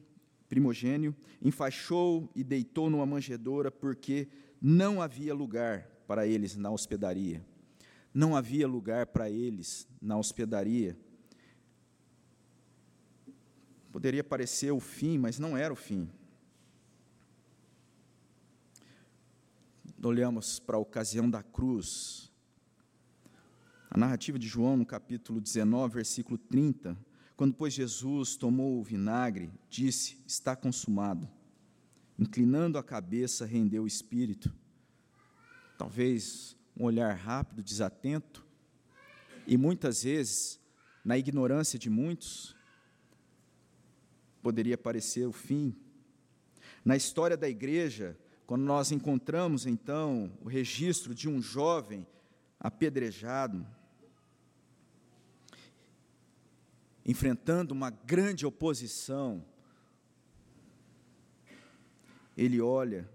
primogênio, 0.48 1.14
enfaixou 1.42 2.30
e 2.34 2.42
deitou 2.42 2.88
numa 2.88 3.06
manjedoura, 3.06 3.70
porque 3.70 4.28
não 4.60 5.00
havia 5.00 5.34
lugar 5.34 5.86
para 6.06 6.26
eles 6.26 6.56
na 6.56 6.70
hospedaria. 6.70 7.44
Não 8.12 8.34
havia 8.34 8.66
lugar 8.66 9.06
para 9.06 9.30
eles 9.30 9.86
na 10.00 10.16
hospedaria. 10.16 10.98
Poderia 13.92 14.24
parecer 14.24 14.70
o 14.70 14.80
fim, 14.80 15.18
mas 15.18 15.38
não 15.38 15.56
era 15.56 15.72
o 15.72 15.76
fim. 15.76 16.08
Olhamos 20.02 20.58
para 20.58 20.76
a 20.76 20.80
ocasião 20.80 21.28
da 21.28 21.42
cruz. 21.42 22.32
A 23.90 23.98
narrativa 23.98 24.38
de 24.38 24.46
João, 24.46 24.76
no 24.76 24.86
capítulo 24.86 25.40
19, 25.40 25.94
versículo 25.94 26.38
30, 26.38 26.96
quando, 27.38 27.54
pois, 27.54 27.72
Jesus 27.72 28.34
tomou 28.34 28.80
o 28.80 28.82
vinagre, 28.82 29.48
disse: 29.70 30.20
Está 30.26 30.56
consumado. 30.56 31.30
Inclinando 32.18 32.76
a 32.76 32.82
cabeça, 32.82 33.46
rendeu 33.46 33.84
o 33.84 33.86
espírito. 33.86 34.52
Talvez 35.78 36.56
um 36.76 36.82
olhar 36.82 37.14
rápido, 37.14 37.62
desatento, 37.62 38.44
e 39.46 39.56
muitas 39.56 40.02
vezes, 40.02 40.58
na 41.04 41.16
ignorância 41.16 41.78
de 41.78 41.88
muitos, 41.88 42.56
poderia 44.42 44.76
parecer 44.76 45.24
o 45.24 45.32
fim. 45.32 45.76
Na 46.84 46.96
história 46.96 47.36
da 47.36 47.48
igreja, 47.48 48.18
quando 48.48 48.64
nós 48.64 48.90
encontramos 48.90 49.64
então 49.64 50.36
o 50.40 50.48
registro 50.48 51.14
de 51.14 51.28
um 51.28 51.40
jovem 51.40 52.04
apedrejado, 52.58 53.64
enfrentando 57.08 57.72
uma 57.72 57.88
grande 57.88 58.44
oposição, 58.44 59.42
ele 62.36 62.60
olha 62.60 63.08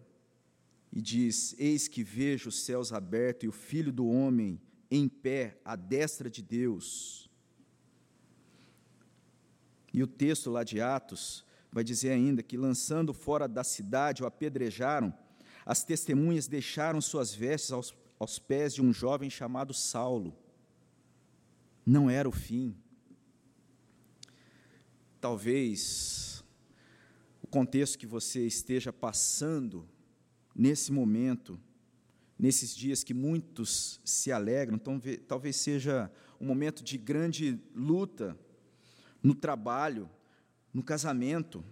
e 0.91 0.99
diz: 0.99 1.55
Eis 1.59 1.87
que 1.87 2.03
vejo 2.03 2.49
os 2.49 2.63
céus 2.65 2.91
abertos 2.91 3.43
e 3.43 3.47
o 3.47 3.51
filho 3.51 3.93
do 3.93 4.07
homem 4.07 4.59
em 4.89 5.07
pé 5.07 5.59
à 5.63 5.75
destra 5.75 6.27
de 6.27 6.41
Deus. 6.41 7.29
E 9.93 10.01
o 10.01 10.07
texto 10.07 10.49
lá 10.49 10.63
de 10.63 10.81
Atos 10.81 11.45
vai 11.71 11.83
dizer 11.83 12.09
ainda 12.09 12.41
que, 12.41 12.57
lançando 12.57 13.13
fora 13.13 13.47
da 13.47 13.63
cidade, 13.63 14.23
o 14.23 14.25
apedrejaram, 14.25 15.13
as 15.63 15.83
testemunhas 15.83 16.47
deixaram 16.47 16.99
suas 16.99 17.31
vestes 17.31 17.71
aos, 17.71 17.95
aos 18.19 18.39
pés 18.39 18.73
de 18.73 18.81
um 18.81 18.91
jovem 18.91 19.29
chamado 19.29 19.71
Saulo. 19.71 20.35
Não 21.85 22.09
era 22.09 22.27
o 22.27 22.31
fim. 22.31 22.75
Talvez 25.23 26.43
o 27.41 27.47
contexto 27.47 27.97
que 27.97 28.05
você 28.05 28.45
esteja 28.45 28.91
passando 28.91 29.87
nesse 30.53 30.91
momento, 30.91 31.57
nesses 32.37 32.75
dias 32.75 33.05
que 33.05 33.13
muitos 33.13 34.01
se 34.03 34.33
alegram, 34.33 34.75
então, 34.75 34.99
talvez 35.25 35.55
seja 35.55 36.11
um 36.41 36.45
momento 36.45 36.83
de 36.83 36.97
grande 36.97 37.57
luta 37.73 38.37
no 39.23 39.33
trabalho, 39.33 40.09
no 40.73 40.83
casamento, 40.83 41.63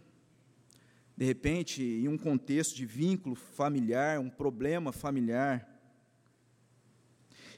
de 1.18 1.26
repente, 1.26 1.84
em 1.84 2.08
um 2.08 2.18
contexto 2.18 2.74
de 2.74 2.86
vínculo 2.86 3.36
familiar, 3.36 4.18
um 4.18 4.30
problema 4.30 4.94
familiar. 4.94 5.68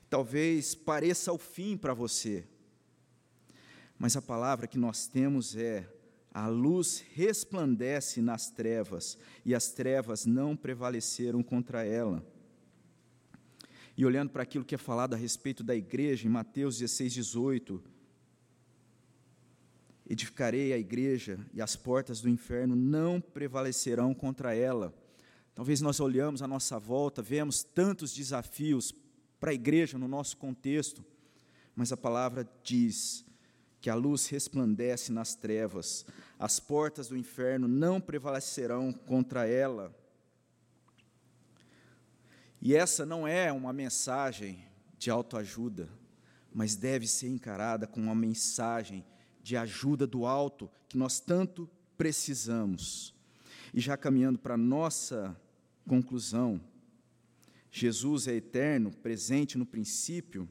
Talvez 0.10 0.73
pareça 0.73 1.32
o 1.32 1.38
fim 1.38 1.77
para 1.77 1.93
você, 1.93 2.47
mas 4.04 4.18
a 4.18 4.22
palavra 4.22 4.68
que 4.68 4.78
nós 4.78 5.08
temos 5.08 5.56
é: 5.56 5.89
a 6.34 6.48
luz 6.48 7.02
resplandece 7.13 8.22
nas 8.22 8.52
trevas, 8.52 9.18
e 9.46 9.56
as 9.56 9.72
trevas 9.72 10.26
não 10.26 10.58
prevaleceram 10.58 11.42
contra 11.42 11.86
ela. 11.86 12.22
E 13.96 14.06
olhando 14.06 14.30
para 14.30 14.44
aquilo 14.44 14.66
que 14.66 14.76
é 14.76 14.78
falado 14.78 15.13
a 15.13 15.16
respeito 15.16 15.63
da 15.63 15.74
igreja, 15.74 16.28
em 16.28 16.30
Mateus 16.30 16.78
16, 16.80 17.13
18, 17.13 17.82
edificarei 20.10 20.74
a 20.74 20.78
igreja 20.78 21.39
e 21.54 21.62
as 21.62 21.78
portas 21.78 22.20
do 22.20 22.28
inferno 22.28 22.76
não 22.76 23.22
prevalecerão 23.22 24.13
contra 24.13 24.54
ela. 24.54 24.94
Talvez 25.56 25.80
nós 25.80 26.02
olhamos 26.02 26.42
à 26.42 26.48
nossa 26.48 26.78
volta, 26.78 27.22
vemos 27.22 27.63
tantos 27.63 28.13
desafios 28.13 28.94
para 29.39 29.52
a 29.52 29.54
igreja 29.54 29.98
no 29.98 30.10
nosso 30.10 30.36
contexto, 30.36 31.06
mas 31.74 31.94
a 31.94 31.96
palavra 31.96 32.46
diz: 32.66 33.26
que 33.84 33.89
a 33.89 33.96
luz 33.96 34.28
resplandece 34.28 35.12
nas 35.12 35.36
trevas, 35.36 36.06
as 36.39 36.58
portas 36.58 37.10
do 37.10 37.17
inferno 37.17 37.67
não 37.67 38.00
prevalecerão 38.00 38.93
contra 38.93 39.46
ela. 39.46 39.93
E 42.62 42.74
essa 42.74 43.06
não 43.06 43.28
é 43.28 43.52
uma 43.52 43.74
mensagem 43.74 44.65
de 44.98 45.12
autoajuda, 45.12 45.89
mas 46.54 46.78
deve 46.78 47.06
ser 47.06 47.28
encarada 47.28 47.86
como 47.86 48.06
uma 48.06 48.15
mensagem 48.15 49.06
de 49.41 49.58
ajuda 49.58 50.08
do 50.08 50.26
alto 50.26 50.72
que 50.88 50.98
nós 50.98 51.19
tanto 51.19 51.69
precisamos. 51.98 53.13
E 53.74 53.82
já 53.82 53.98
caminhando 53.98 54.39
para 54.39 54.54
a 54.54 54.58
nossa 54.58 55.36
conclusão, 55.86 56.62
Jesus 57.69 58.30
é 58.30 58.36
eterno, 58.36 58.93
presente 58.96 59.58
no 59.58 59.65
princípio, 59.65 60.48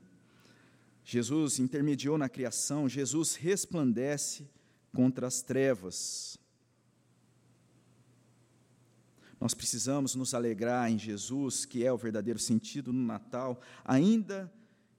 Jesus 1.04 1.58
intermediou 1.58 2.16
na 2.16 2.28
criação, 2.28 2.88
Jesus 2.88 3.34
resplandece 3.34 4.48
contra 4.92 5.26
as 5.26 5.42
trevas. 5.42 6.38
Nós 9.40 9.54
precisamos 9.54 10.14
nos 10.14 10.34
alegrar 10.34 10.90
em 10.90 10.98
Jesus, 10.98 11.64
que 11.64 11.84
é 11.84 11.92
o 11.92 11.98
verdadeiro 11.98 12.38
sentido 12.38 12.92
no 12.92 13.04
Natal, 13.04 13.60
ainda 13.84 14.52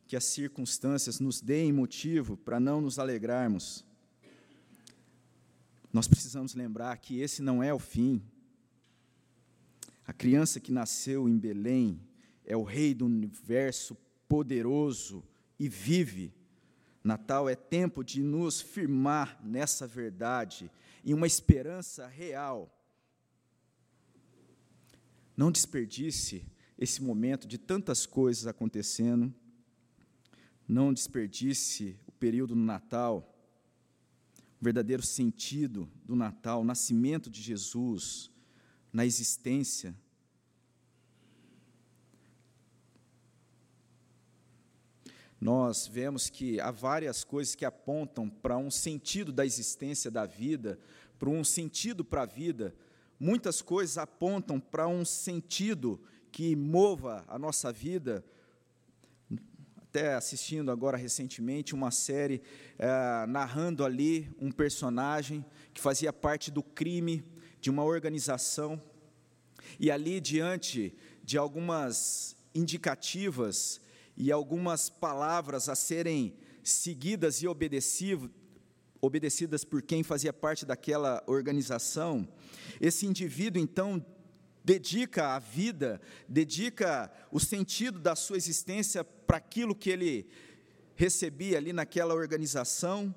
que 0.05 0.17
as 0.17 0.25
circunstâncias 0.25 1.19
nos 1.19 1.39
deem 1.39 1.71
motivo 1.71 2.35
para 2.35 2.59
não 2.59 2.81
nos 2.81 2.99
alegrarmos. 2.99 3.85
Nós 5.93 6.07
precisamos 6.07 6.55
lembrar 6.55 6.97
que 6.97 7.21
esse 7.21 7.41
não 7.41 7.63
é 7.63 7.73
o 7.73 7.79
fim. 7.79 8.21
A 10.05 10.11
criança 10.11 10.59
que 10.59 10.71
nasceu 10.71 11.29
em 11.29 11.37
Belém 11.37 12.01
é 12.43 12.57
o 12.57 12.63
Rei 12.63 12.93
do 12.93 13.05
universo 13.05 13.95
poderoso, 14.27 15.23
e 15.59 15.67
vive. 15.67 16.33
Natal 17.03 17.49
é 17.49 17.55
tempo 17.55 18.03
de 18.03 18.21
nos 18.21 18.61
firmar 18.61 19.39
nessa 19.43 19.85
verdade, 19.85 20.71
em 21.03 21.13
uma 21.13 21.27
esperança 21.27 22.07
real. 22.07 22.71
Não 25.35 25.51
desperdice 25.51 26.45
esse 26.77 27.01
momento 27.01 27.47
de 27.47 27.57
tantas 27.57 28.05
coisas 28.05 28.47
acontecendo, 28.47 29.33
não 30.67 30.93
desperdice 30.93 31.97
o 32.07 32.11
período 32.11 32.55
no 32.55 32.63
Natal, 32.63 33.29
o 34.61 34.63
verdadeiro 34.63 35.03
sentido 35.03 35.89
do 36.05 36.15
Natal, 36.15 36.61
o 36.61 36.65
nascimento 36.65 37.29
de 37.29 37.41
Jesus 37.41 38.31
na 38.93 39.05
existência 39.05 39.93
nós 45.43 45.85
vemos 45.85 46.29
que 46.29 46.57
há 46.61 46.71
várias 46.71 47.25
coisas 47.25 47.53
que 47.53 47.65
apontam 47.65 48.29
para 48.29 48.57
um 48.57 48.71
sentido 48.71 49.29
da 49.29 49.45
existência 49.45 50.09
da 50.09 50.25
vida, 50.25 50.79
para 51.19 51.29
um 51.29 51.43
sentido 51.43 52.01
para 52.01 52.21
a 52.21 52.25
vida. 52.25 52.73
Muitas 53.19 53.61
coisas 53.61 53.97
apontam 53.97 54.57
para 54.57 54.87
um 54.87 55.03
sentido 55.03 56.01
que 56.31 56.55
mova 56.55 57.25
a 57.27 57.37
nossa 57.37 57.73
vida. 57.73 58.23
Até 59.81 60.13
assistindo 60.13 60.71
agora 60.71 60.95
recentemente 60.95 61.75
uma 61.75 61.91
série 61.91 62.41
é, 62.79 63.25
narrando 63.27 63.83
ali 63.83 64.33
um 64.39 64.49
personagem 64.49 65.45
que 65.73 65.81
fazia 65.81 66.13
parte 66.13 66.49
do 66.49 66.63
crime 66.63 67.21
de 67.59 67.69
uma 67.69 67.83
organização. 67.83 68.81
E 69.77 69.91
ali, 69.91 70.21
diante 70.21 70.95
de 71.21 71.37
algumas 71.37 72.33
indicativas 72.55 73.82
e 74.15 74.31
algumas 74.31 74.89
palavras 74.89 75.69
a 75.69 75.75
serem 75.75 76.35
seguidas 76.63 77.41
e 77.41 77.47
obedecidas 77.47 79.65
por 79.65 79.81
quem 79.81 80.03
fazia 80.03 80.31
parte 80.31 80.65
daquela 80.65 81.21
organização, 81.27 82.27
esse 82.79 83.05
indivíduo 83.05 83.61
então 83.61 84.03
dedica 84.63 85.35
a 85.35 85.39
vida, 85.39 85.99
dedica 86.27 87.11
o 87.31 87.39
sentido 87.39 87.99
da 87.99 88.15
sua 88.15 88.37
existência 88.37 89.03
para 89.03 89.37
aquilo 89.37 89.75
que 89.75 89.89
ele 89.89 90.27
recebia 90.95 91.57
ali 91.57 91.73
naquela 91.73 92.13
organização, 92.13 93.13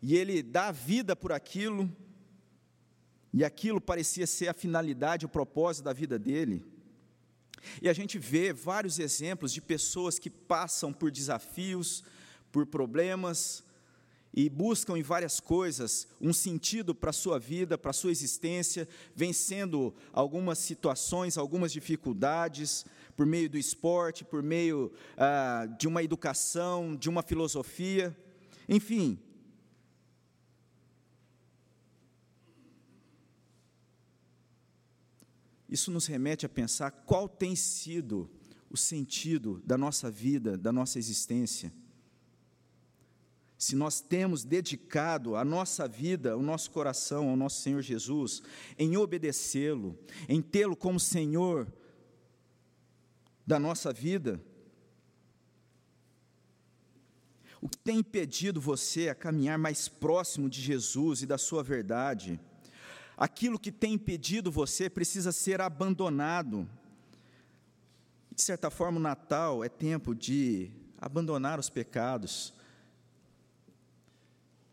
e 0.00 0.16
ele 0.16 0.42
dá 0.42 0.72
vida 0.72 1.14
por 1.14 1.30
aquilo, 1.30 1.88
e 3.32 3.44
aquilo 3.44 3.80
parecia 3.80 4.26
ser 4.26 4.48
a 4.48 4.54
finalidade, 4.54 5.24
o 5.24 5.28
propósito 5.28 5.84
da 5.84 5.92
vida 5.92 6.18
dele. 6.18 6.64
E 7.80 7.88
a 7.88 7.92
gente 7.92 8.18
vê 8.18 8.52
vários 8.52 8.98
exemplos 8.98 9.52
de 9.52 9.60
pessoas 9.60 10.18
que 10.18 10.30
passam 10.30 10.92
por 10.92 11.10
desafios, 11.10 12.02
por 12.50 12.66
problemas, 12.66 13.64
e 14.34 14.48
buscam 14.48 14.96
em 14.96 15.02
várias 15.02 15.38
coisas 15.38 16.08
um 16.20 16.32
sentido 16.32 16.94
para 16.94 17.10
a 17.10 17.12
sua 17.12 17.38
vida, 17.38 17.76
para 17.76 17.90
a 17.90 17.94
sua 17.94 18.10
existência, 18.10 18.88
vencendo 19.14 19.94
algumas 20.12 20.58
situações, 20.58 21.36
algumas 21.36 21.72
dificuldades, 21.72 22.86
por 23.14 23.26
meio 23.26 23.50
do 23.50 23.58
esporte, 23.58 24.24
por 24.24 24.42
meio 24.42 24.90
ah, 25.16 25.66
de 25.78 25.86
uma 25.86 26.02
educação, 26.02 26.96
de 26.96 27.10
uma 27.10 27.22
filosofia, 27.22 28.16
enfim, 28.68 29.18
Isso 35.72 35.90
nos 35.90 36.04
remete 36.04 36.44
a 36.44 36.50
pensar 36.50 36.90
qual 36.90 37.26
tem 37.26 37.56
sido 37.56 38.30
o 38.68 38.76
sentido 38.76 39.62
da 39.64 39.78
nossa 39.78 40.10
vida, 40.10 40.58
da 40.58 40.70
nossa 40.70 40.98
existência. 40.98 41.72
Se 43.56 43.74
nós 43.74 43.98
temos 43.98 44.44
dedicado 44.44 45.34
a 45.34 45.42
nossa 45.42 45.88
vida, 45.88 46.36
o 46.36 46.42
nosso 46.42 46.70
coração 46.70 47.30
ao 47.30 47.36
nosso 47.36 47.62
Senhor 47.62 47.80
Jesus, 47.80 48.42
em 48.78 48.98
obedecê-lo, 48.98 49.98
em 50.28 50.42
tê-lo 50.42 50.76
como 50.76 51.00
Senhor 51.00 51.66
da 53.46 53.58
nossa 53.58 53.94
vida, 53.94 54.38
o 57.62 57.68
que 57.68 57.78
tem 57.78 58.00
impedido 58.00 58.60
você 58.60 59.08
a 59.08 59.14
caminhar 59.14 59.58
mais 59.58 59.88
próximo 59.88 60.50
de 60.50 60.60
Jesus 60.60 61.22
e 61.22 61.26
da 61.26 61.38
sua 61.38 61.62
verdade? 61.62 62.38
Aquilo 63.16 63.58
que 63.58 63.70
tem 63.70 63.94
impedido 63.94 64.50
você 64.50 64.88
precisa 64.88 65.32
ser 65.32 65.60
abandonado. 65.60 66.68
De 68.34 68.40
certa 68.42 68.70
forma, 68.70 68.98
o 68.98 69.02
Natal 69.02 69.62
é 69.62 69.68
tempo 69.68 70.14
de 70.14 70.70
abandonar 70.98 71.58
os 71.58 71.68
pecados, 71.68 72.54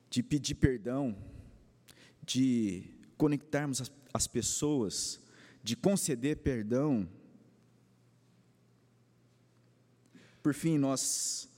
de 0.09 0.23
pedir 0.23 0.55
perdão, 0.55 1.17
de 2.23 2.83
conectarmos 3.17 3.91
as, 4.13 4.27
pessoas, 4.27 5.19
de 5.63 5.75
conceder 5.75 6.37
perdão. 6.37 7.09
Por 10.41 10.53
fim, 10.53 10.77
nós 10.77 11.48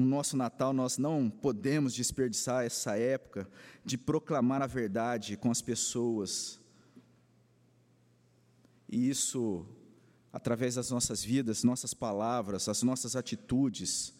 no 0.00 0.06
nosso 0.06 0.36
Natal, 0.36 0.72
nós 0.72 0.96
não 0.96 1.28
podemos 1.28 1.94
desperdiçar 1.94 2.64
essa 2.64 2.96
época 2.96 3.46
de 3.84 3.98
proclamar 3.98 4.62
a 4.62 4.66
verdade 4.66 5.36
com 5.36 5.50
as 5.50 5.60
pessoas. 5.60 6.58
E 8.88 9.10
isso, 9.10 9.66
através 10.32 10.76
das 10.76 10.90
nossas 10.90 11.22
vidas, 11.22 11.62
nossas 11.62 11.92
palavras, 11.92 12.66
as 12.66 12.82
nossas 12.82 13.14
atitudes, 13.14 14.14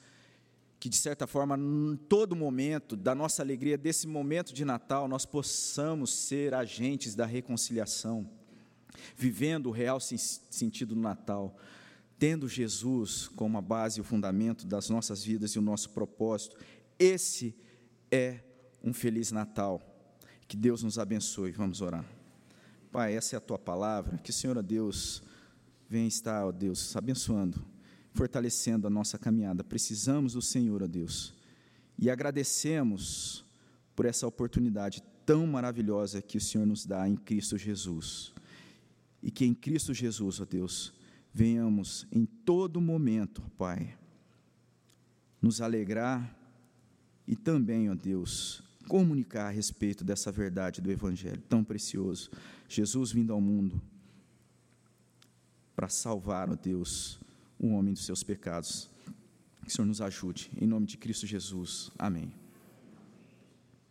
que 0.79 0.89
de 0.89 0.97
certa 0.97 1.27
forma, 1.27 1.57
em 1.59 1.97
todo 1.97 2.37
momento 2.37 2.95
da 2.95 3.15
nossa 3.15 3.43
alegria, 3.43 3.79
desse 3.79 4.07
momento 4.07 4.53
de 4.53 4.65
Natal, 4.65 5.09
nós 5.09 5.25
possamos 5.25 6.11
ser 6.11 6.53
agentes 6.53 7.15
da 7.15 7.25
reconciliação, 7.25 8.29
vivendo 9.17 9.67
o 9.67 9.73
real 9.73 9.99
sentido 9.99 10.95
do 10.95 11.01
Natal, 11.01 11.57
tendo 12.21 12.49
Jesus 12.49 13.27
como 13.35 13.59
a 13.59 13.61
base 13.61 13.99
e 13.99 14.01
o 14.01 14.05
fundamento 14.05 14.65
das 14.65 14.89
nossas 14.89 15.25
vidas 15.25 15.51
e 15.53 15.59
o 15.59 15.63
nosso 15.63 15.91
propósito. 15.91 16.57
Esse 16.97 17.57
é 18.13 18.39
um 18.85 18.93
feliz 18.93 19.33
Natal. 19.33 19.83
Que 20.47 20.57
Deus 20.57 20.85
nos 20.85 21.01
abençoe. 21.01 21.51
Vamos 21.51 21.81
orar. 21.81 22.05
Pai, 22.93 23.15
essa 23.17 23.35
é 23.35 23.39
a 23.39 23.41
tua 23.41 23.59
palavra. 23.59 24.19
Que 24.19 24.31
o 24.31 24.33
Senhor, 24.33 24.57
a 24.57 24.63
Deus, 24.63 25.23
venha 25.89 26.07
estar, 26.07 26.47
ó 26.47 26.53
Deus, 26.53 26.95
abençoando 26.95 27.65
fortalecendo 28.13 28.87
a 28.87 28.91
nossa 28.91 29.19
caminhada. 29.19 29.63
Precisamos 29.63 30.35
do 30.35 30.43
Senhor, 30.43 30.83
ó 30.83 30.87
Deus. 30.87 31.35
E 31.99 32.11
agradecemos 32.11 33.45
por 33.95 34.07
essa 34.07 34.27
oportunidade 34.27 35.03
tão 35.25 35.47
maravilhosa 35.47 36.23
que 36.23 36.39
o 36.39 36.41
Senhor 36.41 36.67
nos 36.67 36.87
dá 36.87 37.09
em 37.09 37.17
Cristo 37.17 37.57
Jesus. 37.57 38.33
E 39.23 39.31
que 39.31 39.45
em 39.45 39.55
Cristo 39.55 39.93
Jesus, 39.93 40.41
ó 40.41 40.45
Deus, 40.45 40.93
venhamos 41.33 42.07
em 42.11 42.25
todo 42.25 42.81
momento, 42.81 43.43
Pai, 43.57 43.97
nos 45.41 45.61
alegrar 45.61 46.37
e 47.27 47.37
também, 47.37 47.89
ó 47.91 47.95
Deus, 47.95 48.63
comunicar 48.89 49.47
a 49.47 49.51
respeito 49.51 50.03
dessa 50.05 50.33
verdade 50.33 50.81
do 50.81 50.91
Evangelho 50.91 51.41
tão 51.49 51.63
precioso. 51.63 52.31
Jesus 52.69 53.13
vindo 53.13 53.33
ao 53.33 53.41
mundo 53.41 53.81
para 55.77 55.89
salvar, 55.89 56.51
ó 56.51 56.57
Deus, 56.57 57.21
o 57.59 57.69
homem 57.69 57.95
dos 57.95 58.05
seus 58.05 58.23
pecados. 58.23 58.91
Que 59.63 59.69
o 59.69 59.71
Senhor 59.71 59.87
nos 59.87 60.01
ajude. 60.01 60.51
Em 60.61 60.67
nome 60.67 60.87
de 60.87 60.97
Cristo 60.97 61.27
Jesus. 61.27 61.91
Amém. 61.99 62.40